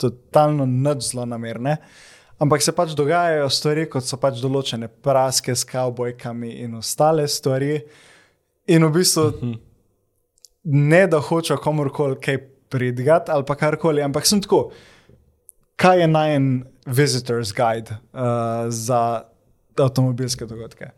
[0.00, 1.76] totalno nič zelo namerne,
[2.40, 7.76] ampak se pač dogajajo stvari, kot so pač določene praske s kavbojkami in ostale stvari.
[8.72, 9.52] In v bistvu
[10.72, 12.40] ne da hočejo komorkoli kaj
[12.72, 14.70] pridigati ali pa karkoli, ampak sem tako.
[15.82, 16.48] Kaj je najen
[16.86, 18.20] visitor's guide uh,
[18.68, 19.22] za
[19.76, 20.90] avtomobilske dogodke?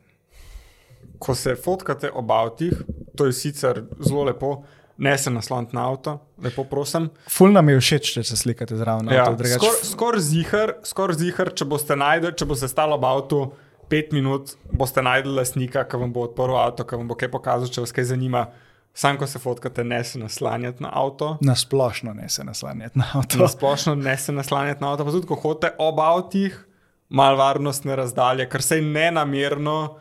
[1.19, 2.73] Ko se fotkate ob avtih,
[3.17, 4.59] to je sicer zelo lepo,
[4.99, 7.09] ne se naslonite na avto, lepo prosim.
[7.31, 9.09] Ful nam je všeč, če se slikate zraven.
[9.09, 13.05] Ja, avto, drugače- Skoraj skor zihar, skor zihar, če boste najdel, če boste stali ob
[13.05, 13.41] avtu
[13.89, 17.69] pet minut, boste najdel lastnika, ki vam bo odprl avto, ki vam bo kaj pokazal,
[17.69, 18.47] če vas kaj zanima.
[18.95, 21.39] Sam, ko se fotkate, ne se naslanjati na avto.
[21.41, 23.39] Na splošno ne se naslanjati na avto.
[23.39, 26.67] Na splošno ne se naslanjati na avto, pa tudi ko hodite ob avtih,
[27.11, 29.99] malo varnostne razdalje, ker se ne namerno.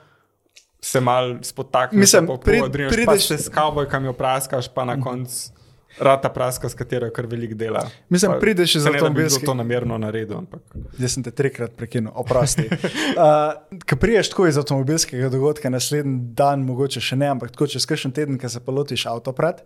[0.82, 4.98] Se mal spotakneš, Mislim, pa pri- prideš, prideš- pa se s kavbojkami opraskaš, pa na
[5.00, 5.52] koncu
[6.00, 7.84] rata praska, s katero je kar velik dela.
[8.10, 10.62] Mislim, Pa prideš iz se ne, da bi to namerno naredil, ampak
[10.98, 12.70] Jaz sem te trikrat prekinil, oprosti.
[13.14, 17.86] Uh, Ko priješ tako iz avtomobilskega dogodka, naslednji dan, mogoče še ne, ampak tako čez
[17.90, 19.62] kakšen teden, ko se pa lotiš avtoprat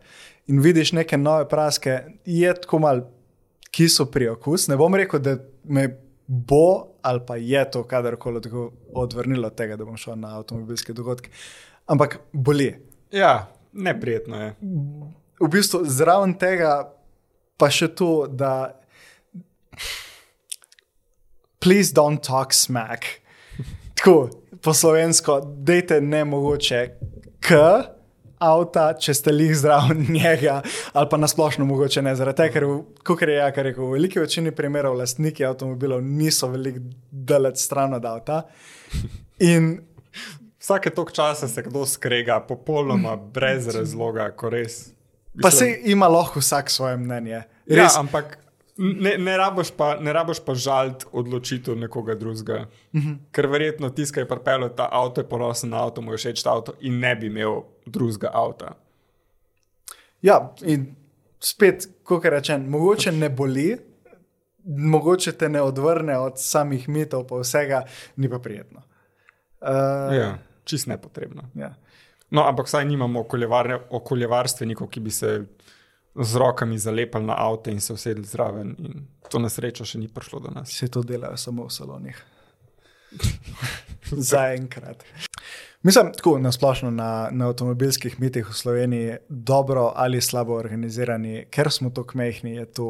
[0.52, 3.02] in vidiš neke nove praske, je tako mal
[3.72, 4.68] kiso pri okus.
[4.68, 5.88] Ne bom rekel, da me
[6.28, 8.42] bo ali pa je to kadarkoli
[8.94, 11.30] odvrnilo od tega, da bom šel na avtomobilske dogodke.
[11.88, 12.76] Ampak boli.
[13.12, 14.56] ja, neprijetno je.
[15.40, 16.94] V bistvu zraven tega
[17.58, 18.74] pa še to, da
[21.60, 23.22] please don't talk smack.
[23.98, 24.30] Tako,
[24.62, 26.82] po slovensko, dejte ne mogoče
[27.42, 27.58] k
[28.38, 30.60] avta, če ste lih zraven njega,
[30.94, 32.14] ali pa nasplošno mogoče ne.
[32.16, 32.68] Zaradi tega, ker,
[33.06, 38.06] kot je Jaka rekel, v veliki večini primerov lastniki avtomobilov niso veliko daleč stran od
[38.06, 38.44] avta.
[39.42, 39.78] In
[40.68, 44.97] Vsake tok časa se kdo skrega, popolnoma brez razloga, ko res.
[45.42, 47.32] Pa se ima lahko vsak svoje mnenje.
[47.66, 48.38] Ja, Res, ampak
[48.78, 52.66] ne, ne rabiš pa, ne rabiš pa žaliti odločitev nekoga drugega.
[52.94, 53.18] Uh -huh.
[53.32, 56.44] Ker verjetno tisti, ki je pripeljal ta avto, je ponosen na avto, mu je všeč
[56.44, 58.76] ta avto in ne bi imel drugega avta.
[60.22, 60.96] Ja, in
[61.40, 63.78] spet, kot rečem, mogoče ne boli,
[64.66, 67.84] mogoče te ne odvrne od samih mitov, pa vsega,
[68.16, 68.82] ni pa prijetno.
[69.62, 71.44] Uh, Ja, čist nepotrebno.
[71.56, 71.76] ja.
[72.30, 75.32] No, ampak saj nimamo okoljevar, okoljevarstvenikov, ki bi se
[76.16, 78.76] z rokami zalepili na avto in se usedli zraven.
[78.80, 80.74] In to na srečo še ni prišlo do nas.
[80.74, 82.20] Vse to delajo samo v salonih.
[84.32, 85.04] Zaenkrat.
[85.88, 91.94] Mislim, tako nasplošno na, na avtomobilskih mitih v Sloveniji, dobro ali slabo organizirani, ker smo
[91.96, 92.90] tako mehki, je to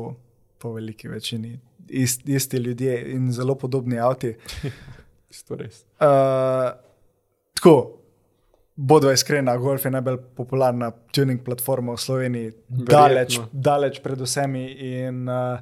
[0.57, 1.57] po veliki večini
[1.89, 4.35] ist, isti ljudje in zelo podobni avti.
[5.29, 5.83] Isto res.
[5.99, 6.71] Uh,
[7.53, 7.99] tako,
[8.77, 13.49] bodo iskrena, Golf je najbolj popularna tuning platforma v Sloveniji, daleč, Verjetno.
[13.51, 14.67] daleč pred vsemi.
[15.01, 15.57] In uh,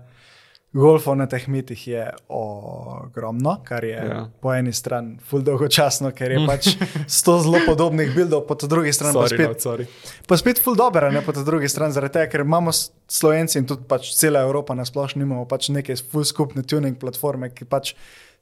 [0.76, 4.26] golfov na teh mitih je ogromno, kar je ja.
[4.44, 6.74] Po eni strani ful dolgočasno, ker je pač
[7.08, 9.88] sto zelo podobnih bildov, po drugi strani pa Sorry, spet no, sorry.
[10.28, 13.70] Pa spet ful dobro, ne pa po drugi strani, zaradi tega, ker imamo Slovenci in
[13.70, 17.96] tudi pač cela Evropa na splošno imamo pač neke ful skupne tuning platforme, ki pač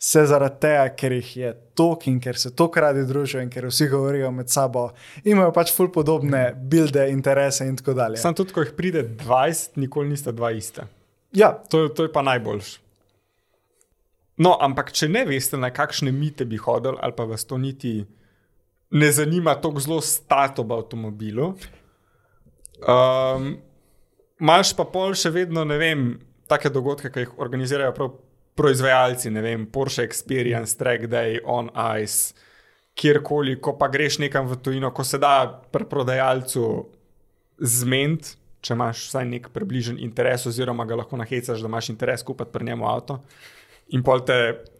[0.04, 3.70] se zaradi tega, ker jih je tok in ker se tok radi družijo in ker
[3.70, 4.90] vsi govorijo med sabo,
[5.24, 8.20] imajo pač ful podobne bilde, interese in tako dalje.
[8.20, 10.90] Sam tudi, ko jih pride 20, nikoli nista dva ista.
[11.32, 12.74] Ja, To, to je pa najboljš.
[14.44, 18.02] No, ampak če ne veste, na kakšne mite bi hodili, ali pa vas to niti
[18.94, 21.48] ne zanima, tako zelo stato v avtomobilu,
[22.84, 23.50] um,
[24.42, 26.06] imaš pa pol še vedno, ne vem,
[26.52, 28.14] take dogodke, ki jih organizirajo prav
[28.56, 31.70] proizvajalci, ne vem, Porsche Experience, Track Day, On
[32.02, 32.34] Ice,
[32.96, 36.68] kjerkoli, ko pa greš nekam v tujino, ko se da pri prodajalcu
[37.58, 42.54] zmeniti, če imaš vsaj nek približen interes, oziroma ga lahko nahecaš, da imaš interes kupiti
[42.54, 43.20] pri njemu avto.
[43.94, 44.38] In pol te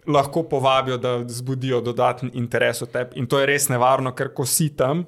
[0.08, 3.20] lahko povabijo, da zbudijo dodaten interes v tebi.
[3.20, 5.04] In to je res nevarno, ker ko si tam,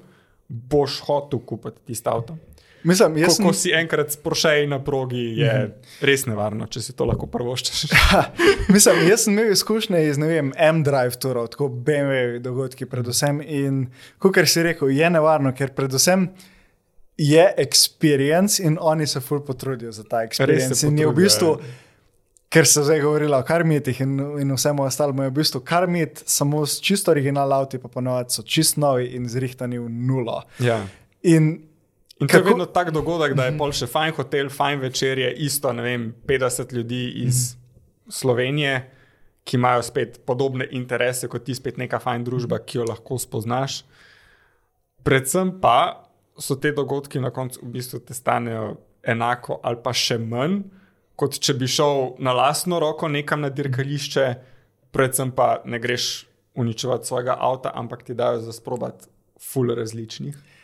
[0.48, 2.36] boš hotel kupiti tisto avto.
[2.86, 5.52] Mislim, Ko, jaz sem, ko si enkrat sprošej na progi, je
[6.06, 7.84] res nevarno, če si to lahko prvoščeš.
[8.74, 13.42] mislim, jaz sem imel izkušnje iz ne vem, M-Drive turov, tako BMW dogodki predvsem.
[13.42, 13.86] In
[14.22, 16.30] kot si rekel, je nevarno, ker predvsem.
[17.16, 20.84] Je experience in oni se ful potrudijo za ta experience.
[20.84, 21.70] In je v bistvu, ja.
[22.52, 26.66] ker se zdaj govorilo o karmitih in, in vsemu ostalemu, je v bistvu karmit samo
[26.66, 30.42] s čisto original avti, pa ponovadi so čist novi in zrihtani v nulo.
[30.60, 30.82] Ja.
[31.24, 31.54] In
[32.20, 35.32] In to Kako- je vedno tak dogodek, da je pol še fajn hotel, fajn večerje,
[35.44, 37.56] isto, ne vem, 50 ljudi iz
[38.08, 38.90] Slovenije,
[39.44, 43.84] ki imajo spet podobne interese kot ti, spet neka fajn družba, ki jo lahko spoznaš.
[45.04, 48.76] Predvsem pa so te dogodki na koncu v bistvu te stanejo
[49.06, 50.64] enako ali pa še manj,
[51.16, 54.26] kot če bi šel na lastno roko nekam na dirkališče,
[54.92, 56.26] predvsem pa ne greš
[56.56, 59.06] uničevati svojega avta, ampak ti dajo za sprobati
[59.40, 60.55] ful različnih.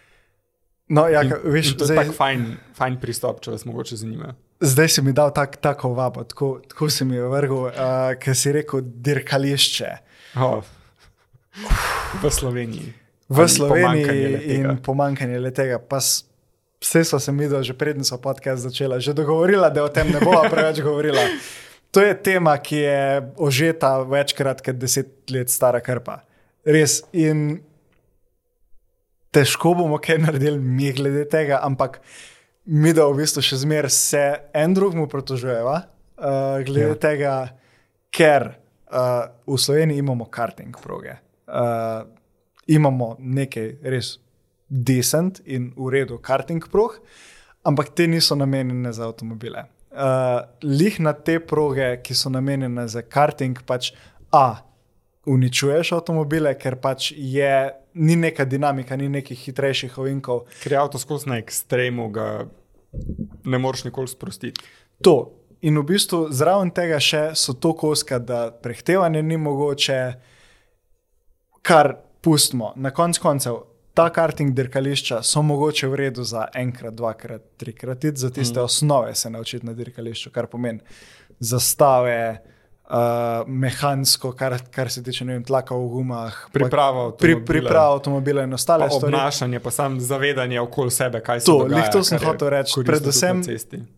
[0.88, 2.46] No, ja, In, veš, in to je zdaj, tak fajn,
[2.78, 4.34] fajn pristop, če vas mogoče zanima.
[4.60, 8.36] zdaj si mi dal tak, tako vabo, tako, tako si mi je vrgel, uh, ker
[8.36, 9.92] si rekel dirkališče.
[10.36, 10.62] Oh.
[12.22, 12.92] V Sloveniji.
[13.28, 14.70] v Ali Sloveniji pomanjkanje le-tega.
[14.70, 15.80] in pomankanje le tega.
[16.82, 20.18] Vse so se mi, že prednjo so podcast začela, že dogovorila, da o tem ne
[20.20, 21.22] bova preveč govorila.
[21.92, 23.00] To je tema, ki je
[23.36, 26.24] ožeta večkrat, kot deset let stara krpa.
[26.64, 27.02] Res.
[27.12, 27.60] In
[29.32, 32.00] težko bomo kaj naredili mi glede tega, ampak
[32.64, 36.94] mi da v bistvu še zmeraj se en drugemu protožujeva, uh, glede Ja.
[36.94, 37.00] ja.
[37.00, 37.34] tega,
[38.12, 38.48] ker
[38.92, 41.16] uh, v Sloveniji imamo karting proge.
[41.48, 42.04] Uh,
[42.66, 44.18] imamo nekaj res
[44.68, 47.00] decent in v redu karting prog,
[47.64, 49.66] ampak te niso namenjene za avtomobile.
[49.92, 53.92] Uh, lih na te proge, ki so namenjene za karting, pač
[54.32, 54.62] A.
[55.26, 60.46] Uničuješ avtomobile, ker pač je, ni neka dinamika, ni nekih hitrejših ovinkov.
[60.62, 62.26] Ker je avto skozi na ekstremu, ga
[63.44, 64.60] ne moreš nikoli sprostiti.
[65.06, 65.38] To.
[65.62, 69.98] In v bistvu zraven tega še so to koska, da prehtevanje ni mogoče,
[71.62, 72.72] kar pustimo.
[72.76, 73.60] Na koncu koncev,
[73.94, 78.64] ta karting dirkališča so mogoče v redu za enkrat, dvakrat, trikrat, za tiste mm.
[78.64, 80.80] osnove se naučiti na dirkališču, kar pomeni
[81.38, 82.42] zastave,
[82.92, 87.46] uh, mehansko, kar, kar se tiče vem, tlaka v gumah, Priprava pri, avtomobila.
[87.46, 89.14] priprava avtomobila in ostale Pa stvari.
[89.14, 91.90] obnašanje, pa sam zavedanje okoli sebe, kaj se To, dogaja.
[91.90, 92.84] to sem hotel reči.
[92.86, 93.42] Predvsem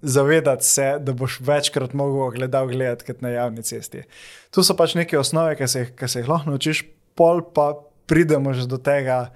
[0.02, 4.02] zavedati se, da boš večkrat mogel gledal gledati kot na javni cesti.
[4.50, 7.74] Tu so pač neke osnove, ki se, ki se jih lahko naučiš, pol pa
[8.06, 9.32] pridemo že do tega,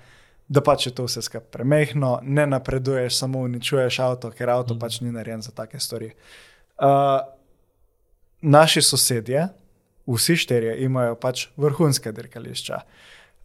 [0.48, 4.78] da pač je to vse skupaj premehno, ne napreduješ, samo uničuješ avto, ker avto mm.
[4.78, 6.12] pač ni narejen za take stvari.
[6.78, 7.20] Uh,
[8.40, 9.48] naši sosedje,
[10.08, 12.80] vsi štirje, imajo pač vrhunske dirkališča.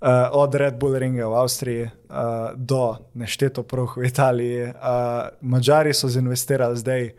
[0.04, 4.64] Uh, od Red Bull Ringa v Avstriji uh, do nešteto prah v Italiji.
[4.64, 7.12] Uh, Mačari so zinvestirali zdaj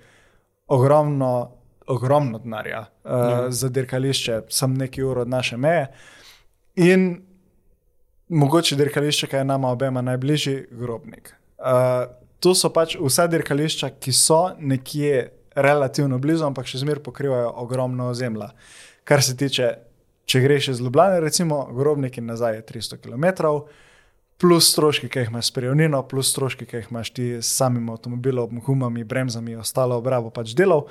[0.69, 1.51] ogromno,
[1.87, 3.51] ogromno denarja uh, Ja.
[3.51, 5.87] za dirkališče, sem nekaj ur od naše meje.
[6.77, 7.23] In
[8.29, 11.35] mogoče dirkališče, ki je nama obema najbližji, grobnik.
[11.59, 12.05] Uh,
[12.41, 18.11] to so pač vsa dirkališča, ki so nekje relativno blizu, ampak še zmeraj pokrivajo ogromno
[18.13, 18.51] ozemlja.
[19.05, 19.71] Kar se tiče,
[20.25, 23.49] če greš iz Ljubljana, recimo, grobnik in nazaj je 300 km,
[24.41, 27.91] plus stroški, ki jih imaš s prijavnino, plus stroški, ki jih imaš ti s samim
[27.93, 30.87] avtomobilom, gumami, bremzami, ostalo obrabo pač delal.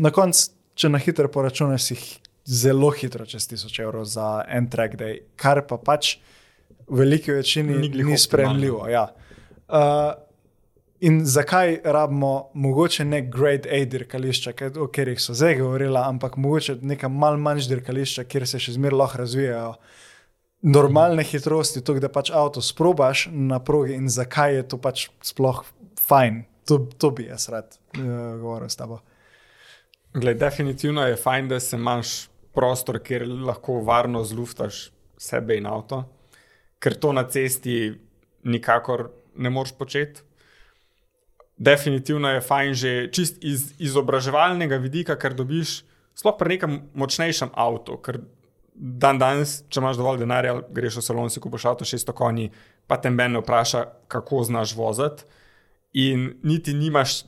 [0.00, 1.98] Na koncu, če na hitro poračunaš, si
[2.50, 6.16] zelo hitro čez 1000 evrov za en track day, kar pa pač
[6.88, 8.88] v veliki večini Ni ni sprejemljivo.
[8.88, 9.10] Ja.
[9.68, 10.16] Uh,
[11.00, 16.76] in zakaj rabimo mogoče ne grade A dirkališča, o katerih so zdaj govorila, ampak mogoče
[16.82, 19.74] neka mal manjša dirkališča, kjer se še zmeraj lahko razvijajo.
[20.62, 25.64] Normalne hitrosti, to, da pač avto sprobaš na progi, in zakaj je to pač sploh
[26.00, 26.44] fajn.
[26.68, 28.04] To, to bi jaz rad uh,
[28.40, 29.00] govoril s tabo.
[30.14, 36.02] Gled, definitivno je fajn, da se imaš prostor, kjer lahko varno zluftaš sebe in avto,
[36.78, 37.94] ker to na cesti
[38.44, 40.26] nikakor ne moreš početi.
[41.60, 45.82] Definitivno je fajn že čist iz izobraževalnega vidika, ker dobiš
[46.16, 47.98] sploh pri nekem močnejšem avtu.
[48.00, 48.22] Ker
[48.72, 52.48] dan danes, če imaš dovolj denarja, greš v salon, si kupiš avto 600 konji,
[52.88, 55.28] pa te meni vpraša, kako znaš voziti.
[56.00, 57.24] In niti nimaš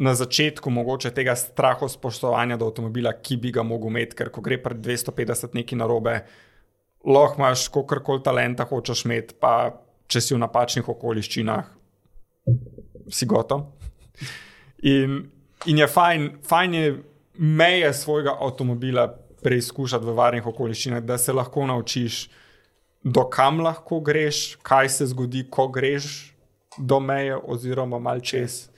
[0.00, 4.40] na začetku mogoče tega strahu spoštovanja do avtomobila, ki bi ga mogel imeti, ker ko
[4.40, 6.22] gre pri 250 neki narobe,
[7.04, 9.74] lahko imaš kakorkoli talenta hočeš imeti, pa
[10.08, 11.68] če si v napačnih okoliščinah,
[13.08, 13.66] si gotov.
[14.82, 15.22] In,
[15.66, 16.94] in je fajn, fajn je
[17.38, 19.08] meje svojega avtomobila
[19.44, 22.28] preizkušati v varnih okoliščinah, da se lahko naučiš,
[23.04, 26.34] do kam lahko greš, kaj se zgodi, ko greš
[26.78, 28.68] do meje, oziroma mal čez.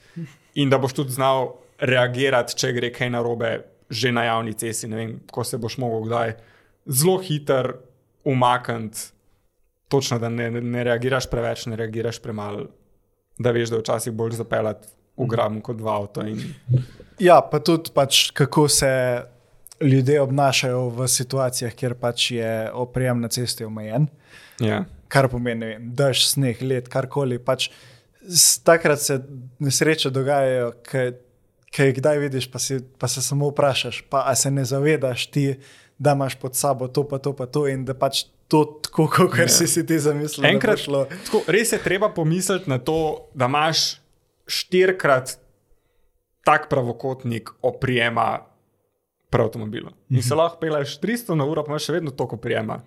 [0.54, 3.52] In da boš tudi znal reagirati, če gre kaj narobe,
[3.90, 4.88] že na javni cesti.
[4.90, 6.34] Vem, ko se boš mogel kdaj
[6.86, 7.74] zelo hiter
[8.24, 9.12] umakniti,
[9.88, 12.66] točno da ne, ne, ne reagiraš preveč, ne reagiraš premalo,
[13.38, 16.24] da veš, da je včasih bolj zapeljati v gram kot v avto.
[16.26, 16.40] In...
[17.22, 18.90] Ja, pa tudi pač, kako se
[19.80, 24.08] ljudje obnašajo v situacijah, kjer pač je oprijem na cesti omejen.
[24.60, 24.84] Ja.
[25.12, 27.38] Kar pomeni, vem, daž, sneg, led, karkoli.
[27.38, 27.70] Pač,
[28.66, 29.20] takrat se
[29.62, 34.64] nesreče dogajajo, ki jih kdaj vidiš, pa, si, pa se samo vprašaš, pa se ne
[34.64, 35.50] zavedaš ti,
[35.98, 39.38] da imaš pod sabo to, pa to, pa to in da pač to tako, kot
[39.38, 39.48] Ja.
[39.48, 40.46] si si ti zamislil.
[40.46, 41.04] Enkrat, šlo.
[41.24, 42.98] tako, res je treba pomisliti na to,
[43.34, 44.00] da imaš
[44.46, 45.38] štirikrat
[46.44, 48.40] tak pravokotnik oprijema
[49.30, 49.90] pri avtomobilu.
[50.10, 52.78] In se lahko peleš 300 na uro, pa imaš še vedno toliko oprijema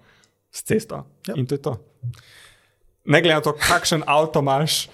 [0.52, 1.04] s cesto.
[1.28, 1.36] Ja.
[1.36, 1.74] In to je to.
[3.06, 4.88] Ne glede na to, kakšen avto imaš,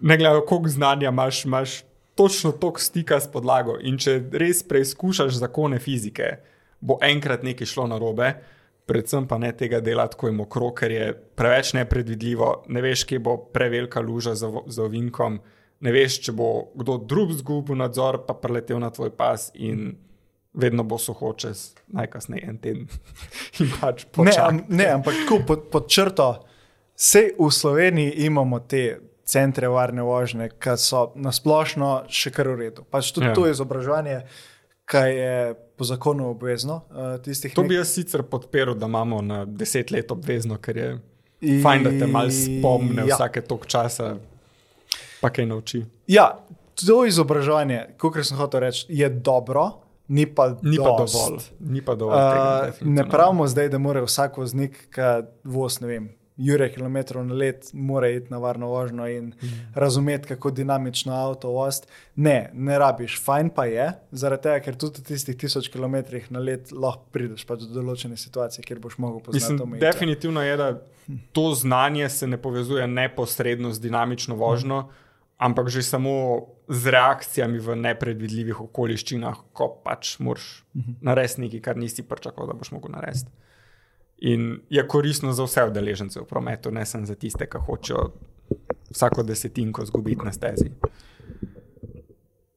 [0.00, 1.74] ne glede na to, koliko znanja imaš, imaš
[2.14, 3.74] točno toliko stika s podlago.
[3.82, 6.36] In če res preizkušaš zakone fizike,
[6.80, 8.30] bo enkrat nekaj šlo na robe,
[8.90, 11.06] predvsem pa ne tega delati, ko je mokro, ker je
[11.38, 15.38] preveč nepredvidljivo, ne veš, kje bo prevelika luža za, za ovinkom,
[15.80, 19.92] ne veš, če bo kdo drug zgubil nadzor, pa preletel na tvoj pas in
[20.52, 22.88] vedno bo suho čez najkasneje en teden.
[23.78, 26.32] pač Ne, am, ne, ampak tako pod, pod črto,
[26.98, 28.98] vse v Sloveniji imamo te
[29.30, 32.82] centre varne vožnje, ki so nasplošno še kar v redu.
[32.90, 33.36] Pač tudi ja.
[33.38, 34.24] to izobraževanje,
[34.90, 35.34] ki je
[35.80, 36.82] po zakonu obvezno.
[36.90, 40.88] Uh, To bi jaz sicer podprl, da imamo na deset let obvezno, ker je
[41.40, 43.14] I- fajn, da te malo spomne ja.
[43.14, 44.16] vsake tok časa,
[45.20, 45.80] pa kaj nauči.
[46.06, 46.26] Ja,
[46.76, 49.70] to izobraževanje, kot sem hotel reči, je dobro,
[50.08, 51.14] ni pa, Ni pa dost.
[51.14, 51.42] dovolj.
[51.62, 55.08] Ni pa dovolj tega, Uh, ne pravimo zdaj, da mora vsak voznik, ki
[55.44, 56.10] voz, ne vem,
[56.40, 59.72] jure kilometrov na let, mora iti na varno vožnjo in mm.
[59.74, 61.82] razumeti, kako dinamično avto voz.
[62.16, 66.40] Ne, ne rabiš, fajn pa je, zaradi tega, ker tudi v tistih tisoč kilometrih na
[66.44, 69.92] let lahko prideš pač do določene situacije, kjer boš mogel poznati Mislim, omejitve.
[69.92, 70.70] definitivno je, da
[71.36, 74.84] to znanje se ne povezuje neposredno z dinamično vožnjo,
[75.40, 80.62] ampak že samo z reakcijami v nepredvidljivih okoliščinah, ko pač moraš
[81.00, 83.32] narediti nekaj, kar nisi pričakoval, da boš mogel narediti.
[84.20, 88.10] In je koristno za vse udeležence v prometu, ne samo za tiste, ki hočejo
[88.90, 90.70] vsako desetinko izgubiti na stezi.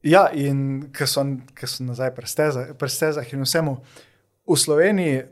[0.02, 1.24] Ja, in ki so,
[1.56, 3.78] ki so nazaj pri stezah, pri stezah in vsemu.
[4.44, 5.22] V Sloveniji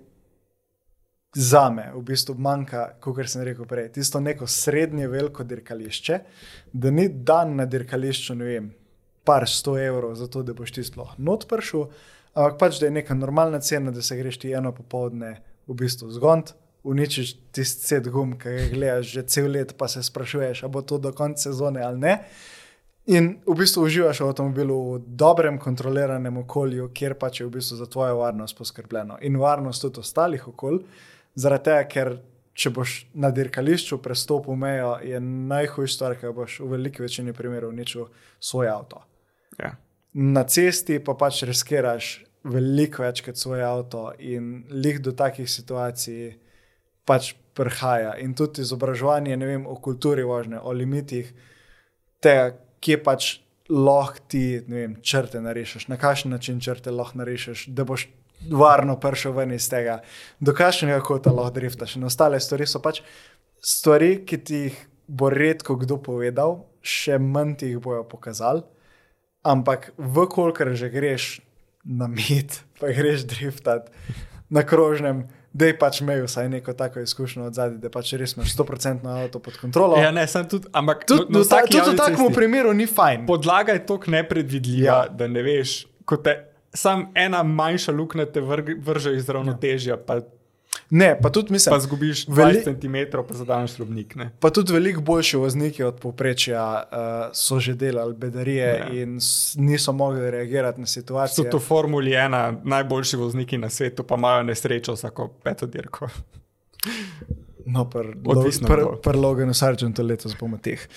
[1.36, 6.18] za me v bistvu manjka, kot sem rekel prej, tisto neko srednje veliko dirkališče,
[6.72, 8.72] da ni dan na dirkališču, ne vem,
[9.24, 11.88] par sto evrov za to, da boš ti sploh not prišel,
[12.32, 15.36] ampak pač da je neka normalna cena, da se greš ti eno popovdne
[15.66, 16.54] v bistvu zgond.
[16.82, 20.82] Uničiš tisti set gum, ki ga gledaš že cel let, pa se sprašuješ, ali bo
[20.82, 22.16] to do konca sezone ali ne.
[23.06, 27.78] In v bistvu uživaš v avtomobilu v dobrem, kontroliranem okolju, kjer pač je v bistvu
[27.80, 30.82] za tvojo varnost poskrbljeno in varnost tudi ostalih okolj.
[31.34, 32.12] Zaradi tega, ker
[32.54, 37.72] če boš na dirkališču prestopil mejo, je najhujša stvar, ki boš v veliki večini primerov
[37.72, 38.06] uničil
[38.38, 39.02] svoj avto.
[39.58, 39.74] Ja.
[40.12, 46.34] Na cesti pa pač riskiraš veliko več kot svoj avto in lih do takih situacij
[47.06, 48.16] pač prihaja.
[48.22, 51.32] In tudi izobraževanje vem, o kulturi vožnje, o limitih,
[52.22, 53.30] tega, kje pač
[53.70, 58.08] lahko ti vem, črte narišeš, na kakšen način črte lahko narišeš, da boš
[58.50, 60.00] varno prišel ven iz tega,
[60.40, 61.96] do kakšnega kota lahko driftaš.
[61.96, 63.02] In ostale stvari so pač
[63.62, 68.64] stvari, ki ti jih bo redko kdo povedal, še manj ti jih bojo pokazali.
[69.46, 71.40] Ampak, vkolikor že greš
[71.84, 73.90] na mit, pa greš driftat
[74.50, 78.36] na krožnem, da je pač imel vsaj neko tako izkušnjo od zadaj, da pač res
[78.36, 79.96] imaš 100% avto pod kontrolo.
[80.00, 83.26] Ja, ne, sem tudi, ampak tudi no, ta, tudi v takem primeru ni fajn.
[83.28, 85.00] Podlaga je tako nepredvidljiva, ja.
[85.08, 86.36] da ne veš, ko te
[86.74, 89.98] samo ena manjša luknja te vrže iz ravnotežja.
[90.08, 90.20] Ja.
[90.94, 94.14] Ne, pa tudi mislim, da zgubiš 20 cm, pa zadaš robnik.
[94.14, 94.30] Ne.
[94.40, 96.98] Pa tudi veliko boljši vozniki od povprečja uh,
[97.32, 99.02] so že delali bedarije ja.
[99.02, 99.18] in
[99.54, 101.44] niso mogli reagirati na situacijo.
[101.44, 106.08] So to Formuli 1, najboljši vozniki na svetu, pa imajo nesrečo vsako peto dirko.
[107.66, 107.90] No,
[108.26, 108.96] odvisno od tega.
[109.02, 110.88] Prvo, Logan, Sargent, letos bomo teh.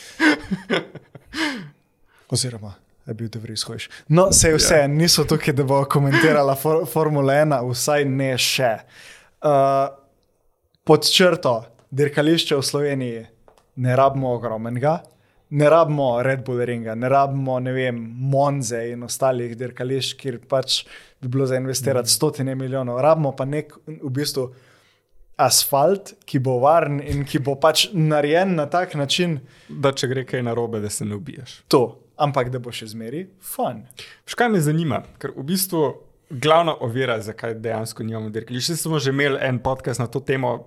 [2.30, 2.74] Oziroma,
[3.06, 3.90] je bil te vrihodiš.
[4.08, 4.88] No, se je vse, ja.
[4.88, 8.78] niso tukaj, da bo komentirala for, Formula 1, vsaj ne še.
[8.84, 9.15] Uh,
[10.86, 11.56] pod črto,
[11.92, 13.26] dirkališče v Sloveniji,
[13.76, 15.00] ne rabimo ogromnega,
[15.50, 18.00] ne rabimo Red Bull Ringa, ne rabimo ne vem,
[18.32, 20.84] Monze in ostalih dirkališč, kjer pač
[21.22, 22.16] bi bilo za investirati mm.
[22.16, 23.02] stotine milijonov.
[23.02, 24.50] Rabimo pa nek v bistvu.
[25.36, 30.24] Asfalt, ki bo varen in ki bo pač narejen na tak način, da če gre
[30.24, 31.58] kaj narobe, da se ne ubiješ.
[31.76, 31.82] To,
[32.16, 33.82] ampak da bo še zmeri fun.
[34.32, 35.82] Škaj me zanima, ker v bistvu
[36.30, 38.76] glavna ovira, zakaj dejansko nimamo dirkališča.
[38.76, 40.58] Smo že imeli en podcast na to temo,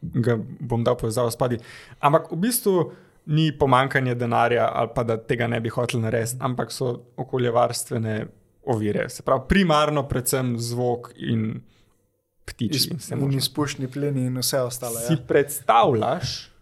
[0.00, 1.58] ga bom dal povezavo s padi.
[2.00, 2.92] Ampak v bistvu
[3.26, 8.26] ni pomankanje denarja ali pa da tega ne bi hoteli narediti, ampak so okoljevarstvene
[8.64, 9.08] ovire.
[9.08, 11.60] Se pravi, primarno predvsem zvok in
[12.44, 12.94] ptiči.
[13.12, 15.00] In izpušni plini in vse ostalo.
[15.06, 15.24] Si ja.
[15.28, 16.58] predstavljaš?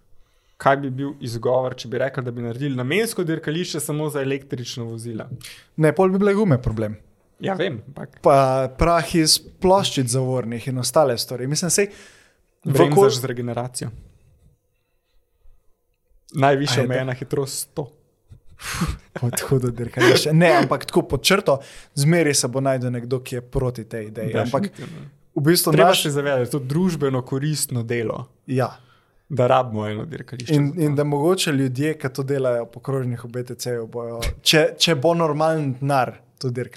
[0.57, 4.86] kaj bi bil izgovor, če bi rekel, da bi naredili namensko dirkališče samo za električno
[4.88, 5.28] vozila?
[5.76, 6.97] Ne, pol bi bile gume problem.
[7.41, 7.82] Ja, vem.
[7.95, 8.20] Pak.
[8.24, 11.47] Pa prah iz ploščic zavornih in ostale stvari.
[11.47, 11.70] Mislim,
[12.64, 13.11] da je vkol...
[13.11, 13.91] z regeneracijo.
[16.37, 17.87] Najvišja omejena hitrost 100.
[19.26, 20.32] Odhudo dirkališče.
[20.32, 21.59] Ne, ampak tako pod črto,
[21.95, 24.32] zmeri se bo najdel nekdo, ki je proti tej ideji.
[24.41, 24.70] Ampak
[25.37, 26.03] v bistvu treba naš...
[26.03, 28.24] se zavedati, da je to družbeno koristno delo.
[28.47, 28.72] Ja
[29.28, 30.55] da rabimo eno dirkališče.
[30.55, 33.24] In, in da mogoče ljudje, ki to delajo po krožnih
[33.89, 36.14] bojo, če, če bo normalen denar.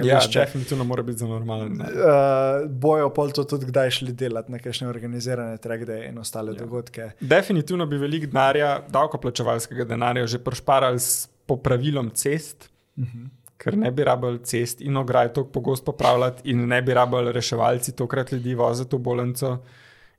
[0.04, 1.82] Ja, definitivno mora biti za normalen.
[1.82, 6.60] Uh, bojo pol to tudi kdaj šli delati, nekajšne organizirane trekde in ostale ja.
[6.60, 7.10] dogodke.
[7.20, 13.18] Definitivno bi velik denarja, davkoplačevalskega denarja, že prošparali s popravilom cest, uh mhm.
[13.18, 13.28] -huh.
[13.58, 17.96] ker ne bi rabili cest in ograj tako pogosto popravljati, in ne bi rabili reševalci
[17.96, 19.58] tokrat ljudi voziti v bolnico.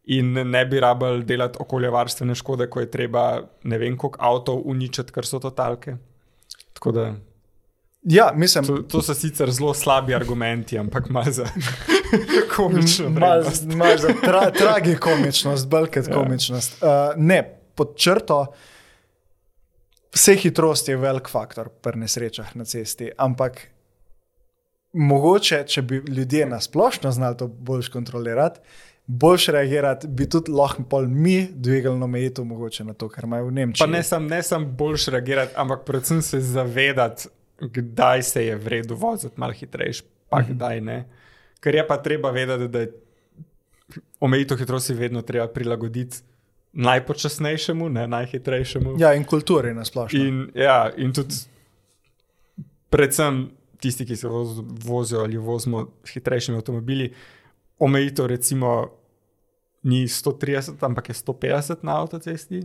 [0.04, 5.12] In ne bi rabili delati okoljevarstvene škode, ko je treba ne vem, koliko avtomobilov uničiti,
[5.12, 5.96] ker so to talke.
[6.92, 7.14] Da,
[8.02, 11.46] ja, mislim, to, to so sicer zelo slabi argumenti, ampak malo za
[12.56, 13.10] komično.
[13.10, 13.44] Malo
[13.76, 16.14] mal za tra, tragi komičnost, belket ja.
[16.14, 16.82] komičnost.
[16.82, 17.42] Uh, ne,
[17.74, 18.46] pod črto.
[20.14, 23.60] Vse hitrost je velik faktor pri nesrečah na cesti, ampak
[24.92, 28.60] mogoče, če bi ljudje na splošno znali to bolj kontrolirati,
[29.06, 32.44] boljš reagirati, bi tudi lahko mi dvigali omejitev
[32.84, 33.86] na to, kar imajo v Nemčiji.
[33.86, 37.28] Pa ne samo sam boljš reagirati, ampak predvsem se zavedati,
[37.60, 40.54] kdaj se je vredno voziti malo hitrejš, pa mm -hmm.
[40.54, 41.08] kdaj ne.
[41.60, 42.92] Ker je pa treba vedeti, da je
[44.20, 46.16] omejitev hitrosti vedno treba prilagoditi.
[46.72, 48.94] Najpočasnejšemu, ne najhitrejšemu.
[48.98, 50.20] Ja, in kulturi na splošno.
[50.20, 51.34] In, ja, in tudi,
[52.90, 53.50] predvsem
[53.80, 54.28] tisti, ki se
[54.84, 57.14] vozijo ali vozimo s hitrejšimi avtomobili,
[57.78, 58.90] omejitev, recimo,
[59.82, 62.62] ni 130, ampak je 150 na avtocesti.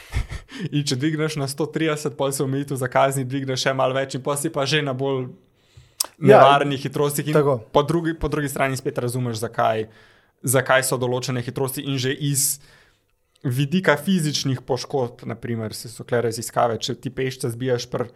[0.76, 4.22] In če dvigneš na 130, pa se omejitev za kazni, dvigneš še malo več, in
[4.24, 5.26] pa si pa že na bolj
[6.18, 7.32] ja, nevarnih ja, hitrostih.
[7.72, 9.88] Po drugi, po drugi strani spet razumeš, zakaj,
[10.42, 12.60] zakaj so določene hitrosti in že iz.
[13.42, 18.12] Vidika fizičnih poškodb, naprimer, se so kle raziskave, če ti pešče zbijaš pri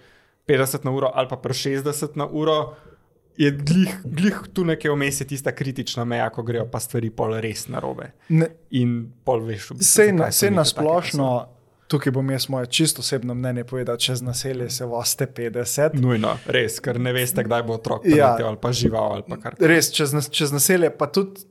[0.47, 2.77] 50 na uro ali pa pri 60 na uro,
[3.37, 7.35] je glih, glih tu nekaj vmes, je tista kritična meja, ko grejo pa stvari pol
[7.43, 8.13] res na robe.
[8.29, 8.49] Ne.
[8.79, 8.95] In
[9.27, 10.07] pol veš, v bistvu.
[10.31, 11.31] Vse na splošno.
[11.87, 15.95] Tukaj bom jaz moje čisto osebno mnenje povedal, čez naselje se vaste 50.
[16.01, 19.55] Nujno, res, ker ne veste, kdaj bo otrok ja, ali pa žival ali pa kar.
[19.61, 21.47] Res, čez, čez naselje pa tudi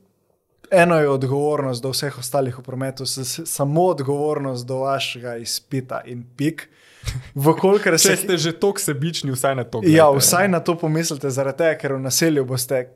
[0.70, 6.68] eno je odgovornost do vseh ostalih v prometu, samo odgovornost do vašega izpita in pik.
[7.84, 8.16] Če se...
[8.16, 9.80] ste že tako sebični, vsaj na to.
[9.86, 12.88] Ja, vsaj na to pomislite, zaradi tega, ker v naselju boste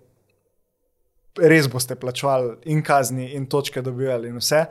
[1.39, 4.65] res boste plačevali in kazni, in točke dobivali, in vse.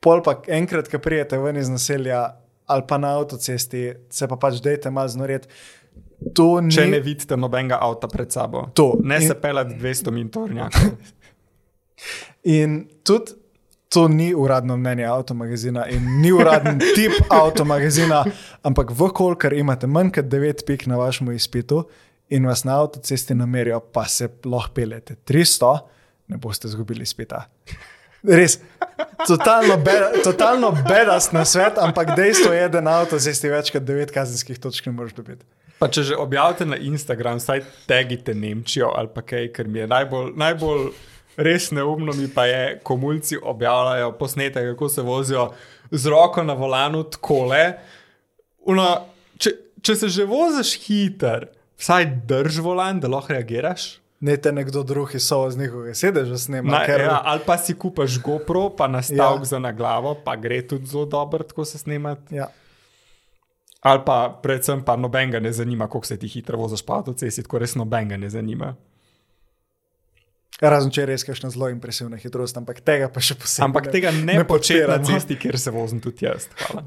[0.00, 2.22] Pol pa enkrat, ko prijete ven iz naselja
[2.70, 5.48] ali pa na avtocesti, se pa pač dejte malo znoret.
[6.36, 8.92] To ni, Če ne vidite nobenega avta pred sabo, To.
[9.02, 10.90] ne In- se pelati 200 min tornjakov.
[12.44, 13.32] In tudi
[13.88, 18.22] to ni uradno mnenje avtomagazina in ni uraden tip avtomagazina,
[18.62, 21.82] ampak vkolikor imate manj kot 9 pik na vašem izpitu
[22.30, 25.78] in vas na avtocesti namerijo, pa se lahko pelete 300,
[26.28, 27.42] ne boste izgubili izpita.
[28.26, 28.58] Res,
[29.26, 29.94] totalno, be,
[30.24, 34.90] totalno bedast na svet, ampak dejstvo je, da na avtocesti več kot 9 kazenskih točk
[34.90, 35.46] ne moreš dobiti.
[35.80, 39.86] Pa če že objavite na Instagram, saj tagite Nemčijo ali pa kaj, ker mi je
[39.88, 40.90] najbolj, najbolj
[41.40, 45.46] res neumno, mi pa je, ko mulci objavljajo posnetek, kako se vozijo
[45.90, 47.62] z roko na volanu, takole.
[48.68, 48.90] Una,
[49.40, 51.48] če, če se že voziš hiter,
[51.80, 53.99] vsaj drž volan, da lahko reagiraš.
[54.20, 58.20] Ne te nekdo drug iz sovoznikovega sedeža snema, Na, ker ja, ali pa si kupaš
[58.20, 59.46] GoPro, pa nastavek Ja.
[59.46, 62.34] za na glavo, pa gre tudi zelo dobro, tako se snemati.
[62.34, 62.48] ja.
[63.80, 67.58] Ali pa predvsem pa nobenega ne zanima, koliko se ti hitro voziš po avtocesti, tako
[67.58, 68.76] res nobenega ne zanima.
[70.60, 73.64] Razen če je res kakšna zelo impresivna hitrost, ampak tega pa še posebej.
[73.64, 76.48] Ampak tega ne, ne početi na cesti, kjer se vozim tudi jaz.
[76.60, 76.84] Hvala.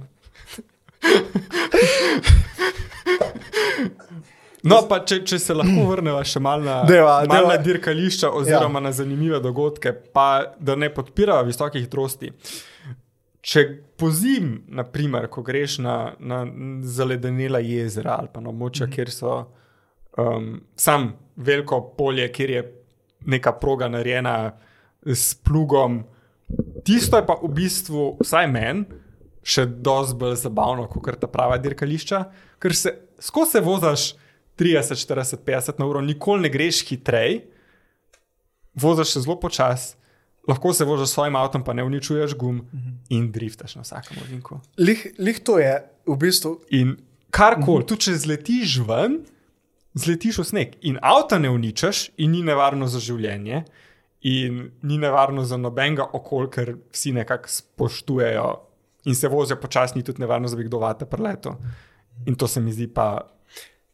[4.64, 7.64] No, pa če, če se lahko vrnemo še malo na, Deva, mal na deva.
[7.66, 8.86] dirkališča, oziroma ja.
[8.86, 12.32] na zanimive dogodke, pa da ne podpirajo visoke hitrosti.
[13.44, 13.64] Če
[14.00, 16.46] po zim, naprimer, ko greš na, na
[16.88, 19.36] zaledenela jezera ali pa na območja, kjer so
[20.16, 22.64] um, sam veliko polje, kjer je
[23.36, 24.54] neka proga narejena
[25.04, 26.06] s plugom,
[26.88, 29.02] tisto je pa v bistvu, vsaj meni,
[29.44, 32.24] še dosti bolj zabavno kot ta prava dirkališča,
[32.64, 34.12] ker se skozi se voziš
[34.60, 37.42] 30, 40, 50 na uro, nikoli ne greš hitreje,
[38.74, 39.96] voziš zelo počasi.
[40.48, 42.66] Lahko se voziš s svojim avtom, pa ne uničuješ gum
[43.10, 44.60] in driftaš na vsakem ovinku.
[44.78, 46.58] Lih, lih to je v bistvu.
[46.76, 46.98] In
[47.32, 49.22] karkoli, tudi če zletiš ven,
[49.96, 50.76] zletiš v sneg.
[50.82, 53.64] In avta ne uničeš, in ni nevarno za življenje,
[54.28, 58.52] in ni nevarno za nobenega okolja, ker vsi nekako spoštujejo
[59.06, 61.58] in se vozijo počasni, ni tudi nevarno za bi kdo vate preleto.
[62.26, 63.33] In to se mi zdi pa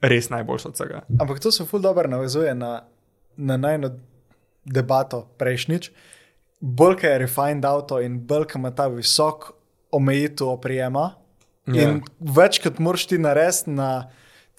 [0.02, 1.02] res najboljše od vsega.
[1.20, 2.84] Ampak to se ful dobro navezuje na,
[3.38, 3.92] na najno
[4.66, 5.92] debato prejšnjič.
[6.60, 9.52] Bolj, ker je refined avto in bolj, ker ima ta visok
[9.92, 11.14] omejitev oprijema.
[11.68, 11.84] Ja.
[11.90, 14.10] In več kot moraš ti narediti na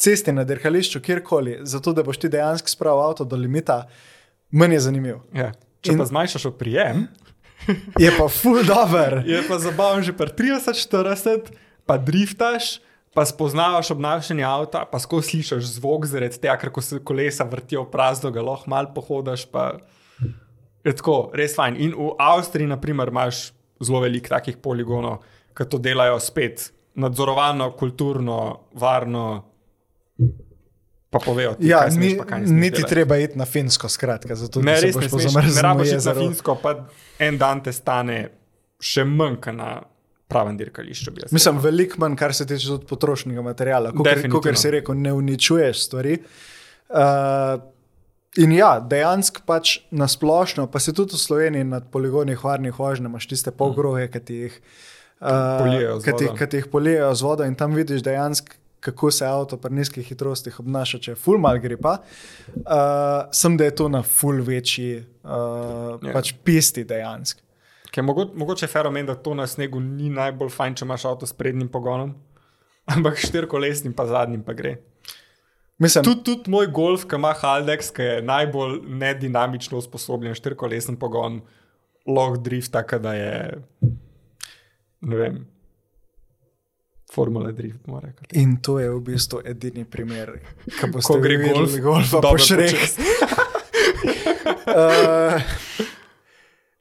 [0.01, 3.83] cesti, na dirkališču, kjerkoli, zato da boš ti dejansko spravil avto do limita,
[4.51, 5.19] meni je zanimiv.
[5.37, 5.53] Ja.
[5.81, 7.09] Če In- pa zmanjšaš oprijem,
[8.01, 9.21] Je pa ful dobr.
[9.29, 11.53] je pa zabaven že pri 30-40,
[11.87, 12.81] pa driftaš.
[13.15, 17.85] Pa spoznavaš obnašanje avta, pa skozi slišiš zvok, zaradi tega, ker ko se kolesa vrtijo
[17.91, 19.49] prazno, ga lahko malo pohodiš.
[19.51, 19.73] Pa...
[20.87, 21.77] Je tako, res fajn.
[21.83, 23.51] In v Avstriji, naprimer, imaš
[23.83, 25.25] zelo veliko takih poligonov,
[25.59, 26.69] ki to delajo spet
[27.01, 28.39] nadzorovano, kulturno,
[28.79, 29.27] varno.
[31.11, 32.91] Pa povejo ti, Ja, ni, pa niti delati.
[32.95, 35.31] treba iti na Finsko, skratka, zato Ne, da se res boš ne po smeš, ne
[35.33, 36.21] zamrznjenem rabiš iti na jezeru.
[36.21, 36.75] Finsko, pa
[37.19, 38.19] en dan te stane
[38.79, 39.71] še manj kot na
[40.31, 41.13] pravem dirkališču.
[41.35, 43.93] Mislim, veliko manj, kar se tiče tudi potrošnega materiala.
[43.93, 44.57] Kot Definitivno.
[44.59, 46.19] si rekel, ne uničuješ stvari.
[46.91, 47.61] Uh,
[48.39, 53.11] in ja, dejansko pač na splošno, pa se tudi v Sloveniji nad poligoni varnih vožnj
[53.11, 54.57] imaš tiste polgrohe, ki ti jih,
[55.21, 55.29] uh,
[55.59, 56.35] polijejo z vodo.
[56.39, 58.57] ki ti jih polijejo z vodo in tam vidiš dejansko.
[58.81, 63.67] Kako se avto pri nizkih hitrostih obnaša, če je full mal gripa, uh, sem da
[63.69, 65.99] je to na full večji, uh, Ja.
[66.01, 66.13] yeah.
[66.17, 67.45] pač pisti dejansko.
[67.91, 71.35] Ker mogo, mogoče fenomen, da to na snegu ni najbolj fajn, če imaš avto s
[71.37, 72.15] prednjim pogonom,
[72.95, 74.77] ampak štirikolesnim pa zadnjim pa gre.
[75.81, 81.41] Mislim, Tudi tud moj golf, ki ima Haldex, ki je najbolj nedinamično usposobljen štirikolesen pogon,
[82.07, 83.63] lahko drifta, da je.
[85.01, 85.39] Ne vem.
[87.11, 88.39] Formula drift, mora reči.
[88.39, 90.37] In to je v bistvu edini primer,
[90.79, 92.71] ko boste Ko gre videli golf, golfa dobro po šrek.
[92.71, 92.99] počez.
[94.71, 95.43] Uh,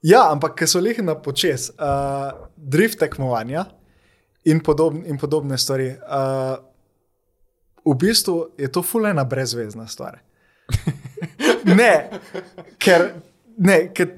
[0.01, 3.65] ja, ampak ker so lihi na počes, uh, drift tekmovanja
[4.45, 5.91] in, podobn, in podobne stvari.
[5.99, 6.57] Uh,
[7.85, 10.19] v bistvu je to fulena brezvezna stvar.
[11.69, 12.09] Ne,
[12.79, 13.03] ker,
[13.59, 14.13] ne, ker,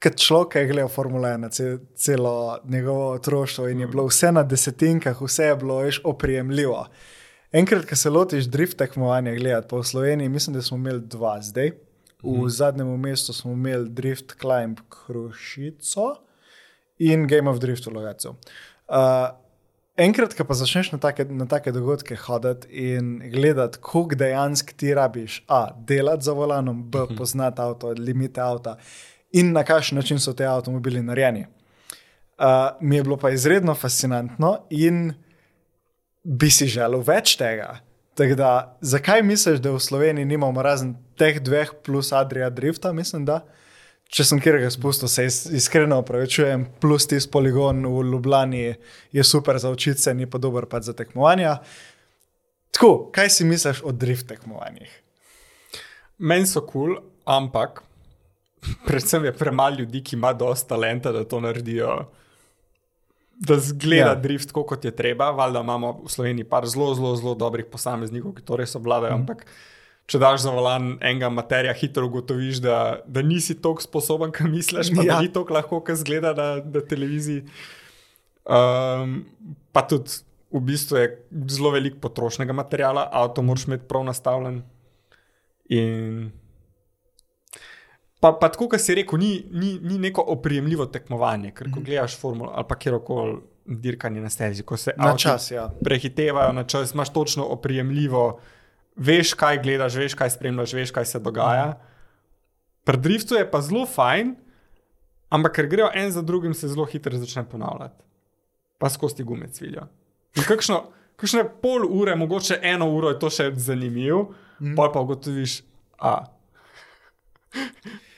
[0.00, 4.42] ker človek je gledal Formula 1 ce, celo njegovo otroštvo in je bilo vse na
[4.42, 6.86] desetinkah, vse je bilo veš, oprijemljivo.
[7.52, 11.72] Enkrat, ko se lotiš drift tekmovanja gledati po Sloveniji, mislim, da smo imeli dva zdaj.
[12.22, 12.48] V hmm.
[12.50, 16.14] zadnjem mestu smo imeli Drift Climb Krušico
[16.98, 18.36] in Game of Drift v Logacu.
[18.88, 19.34] Uh,
[19.96, 24.94] enkrat, ko pa začneš na take, na take dogodke hoditi in gledati, koliko dejansko ti
[24.94, 28.76] rabiš, a delati za volanom, b poznati avto, limite avta
[29.32, 31.46] in na kakšen način so te avtomobili narejeni.
[32.38, 32.46] Uh,
[32.80, 35.12] mi je bilo pa izredno fascinantno in
[36.22, 37.80] bi si želel več tega.
[38.16, 42.92] Da, zakaj misliš, da v Sloveniji nimamo razen teh dveh plus Adrija Drifta?
[42.92, 43.40] Mislim, da
[44.12, 45.24] če sem kjer ga spustil, se
[45.56, 48.74] iskreno opravičujem, plus tisti poligon v Ljubljani
[49.16, 51.56] je super za učitce, ni pa dober pa za tekmovanja.
[52.72, 54.92] Tako, kaj si misliš o drift tekmovanjih?
[56.18, 57.80] Meni so kul, cool, ampak
[58.88, 62.02] predvsem je premalo ljudi, ki ima dosta talenta, da to naredijo
[63.36, 64.14] da zgleda ja.
[64.14, 65.30] drift, kot je treba.
[65.30, 69.16] Valjda imamo v Sloveniji par zelo, zelo, zelo dobrih posameznikov, ki to res obvladajo.
[69.16, 69.24] Mm.
[69.24, 69.46] Ampak,
[70.06, 74.92] če daš za volan enega materija, hitro ugotoviš, da, da nisi tako sposoben, kot misliš,
[74.96, 75.20] pa ja.
[75.22, 77.46] ni tako lahko, kot zgleda na, na televiziji.
[78.42, 79.22] Um,
[79.72, 80.22] pa tudi
[80.52, 81.06] v bistvu je
[81.48, 84.62] zelo veliko potrošnega materijala, avto moraš imeti prav nastavljen.
[85.72, 86.30] In
[88.22, 91.86] Pa, pa tako, kot si rekel, ni, ni, ni neko oprijemljivo tekmovanje, ker ko mhm.
[91.88, 95.68] gledaš formulo ali pa kjerkoli dirkanje na stezi, ko se na čas, ja.
[95.84, 98.40] prehitevajo na čas, imaš točno oprijemljivo,
[98.96, 101.66] veš, kaj gledaš, veš, kaj spremljaš, veš, kaj se dogaja.
[101.66, 101.90] Mhm.
[102.84, 104.34] Pri driftu je pa zelo fajn,
[105.30, 108.02] ampak ker grejo en za drugim, se zelo hitro začne ponavljati.
[108.78, 109.86] Pa skozi gume cvilja.
[110.48, 110.82] Kakšno,
[111.16, 114.74] kakšno pol ure, mogoče eno uro je to še zanimivo, mm.
[114.78, 115.62] pa pa ugotoviš,
[115.98, 116.24] a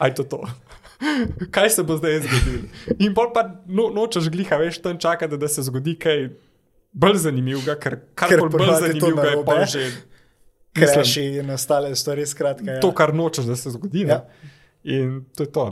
[0.04, 0.42] Aj to to.
[1.50, 2.66] Kaj se bo zdaj zgodilo?
[2.98, 6.28] In bolj pa no, nočeš gliha, veš, tam čakati, da se zgodi kaj
[6.92, 9.86] bolj zanimivega, ker kar bolj, bolj zanimivega je pa že.
[10.74, 12.76] Kreši in ostale stvari, skratka.
[12.76, 12.80] Ja.
[12.82, 14.08] To, kar nočeš, da se zgodi.
[14.08, 14.24] Ja.
[14.82, 15.66] In to je to.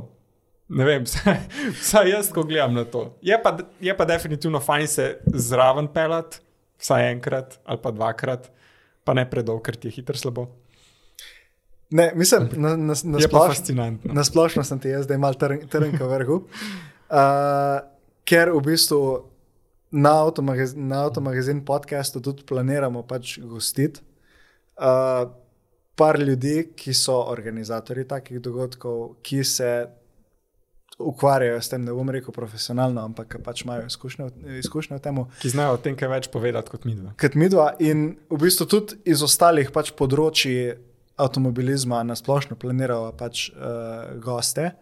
[0.73, 1.05] Ne vem,
[1.81, 3.11] vsaj jaz, ko gledam na to.
[3.23, 6.41] Je pa, je pa definitivno fajn se zraven pelati,
[6.81, 8.49] vsaj enkrat ali pa dvakrat,
[9.05, 10.47] pa ne predolgo, ker ti je hitro slabo.
[11.93, 14.15] Ne, mislim, na, na, na je sploš, fascinantno.
[14.15, 15.37] Na splošno sem ti jaz, da imaš
[15.71, 16.43] trnka vrhu.
[17.13, 17.83] Uh,
[18.25, 19.03] ker v bistvu
[19.93, 21.21] na avtomagazin auto
[21.67, 24.01] podcastu tudi planiramo pač gostiti
[24.81, 25.29] uh,
[25.95, 29.87] par ljudi, ki so organizatori takih dogodkov, ki se
[30.99, 33.87] ukvarjajo s tem, ne bom rekel profesionalno, ampak pač imajo
[34.59, 35.21] izkušnje v tem.
[35.43, 37.13] Ki znajo o tem, kaj več povedati kot midva.
[37.21, 40.73] Kot midva in v bistvu tudi iz ostalih pač področji
[41.23, 44.73] avtomobilizma na splošno planiramo pač uh, goste.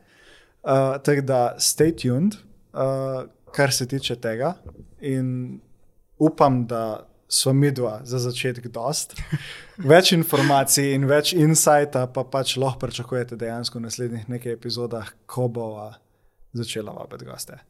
[0.61, 2.37] Uh, tako da, stay tuned,
[2.73, 3.25] uh,
[3.55, 4.55] kar se tiče tega.
[5.01, 5.61] In
[6.19, 9.15] upam, da smo mi dva za začetek dost.
[9.93, 15.47] Več informacij in več insighta, pa pač lahko pričakujete dejansko v naslednjih nekaj epizodah, ko
[15.49, 15.87] bomo
[16.53, 17.61] začela vabiti goste.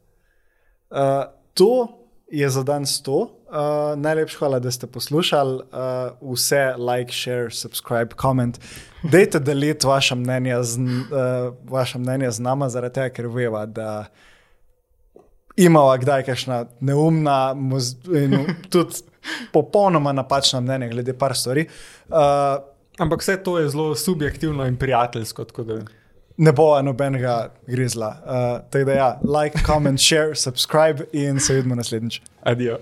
[0.91, 2.00] Uh, to
[2.31, 3.17] je za danes to.
[3.51, 5.55] Uh, najlepša hvala, da ste poslušali.
[5.55, 8.59] Uh, vse like, share, subscribe, comment.
[9.03, 14.05] Dajte deliti vaše mnenje, z, uh, vaše mnenje z nama, zaradi tega, ker veva, da
[15.55, 17.55] imamo kdaj kakšna neumna
[18.15, 19.03] in tudi
[19.53, 21.67] popolnoma napačna mnenja glede par stvari.
[22.09, 25.45] Uh, Ampak vse to je zelo subjektivno in prijateljsko
[26.41, 28.15] ne bo nobenega grizla.
[28.25, 32.21] Uh, tako da, ja, like, comment, share, subscribe in se vidimo naslednjič.
[32.43, 32.77] Adijo.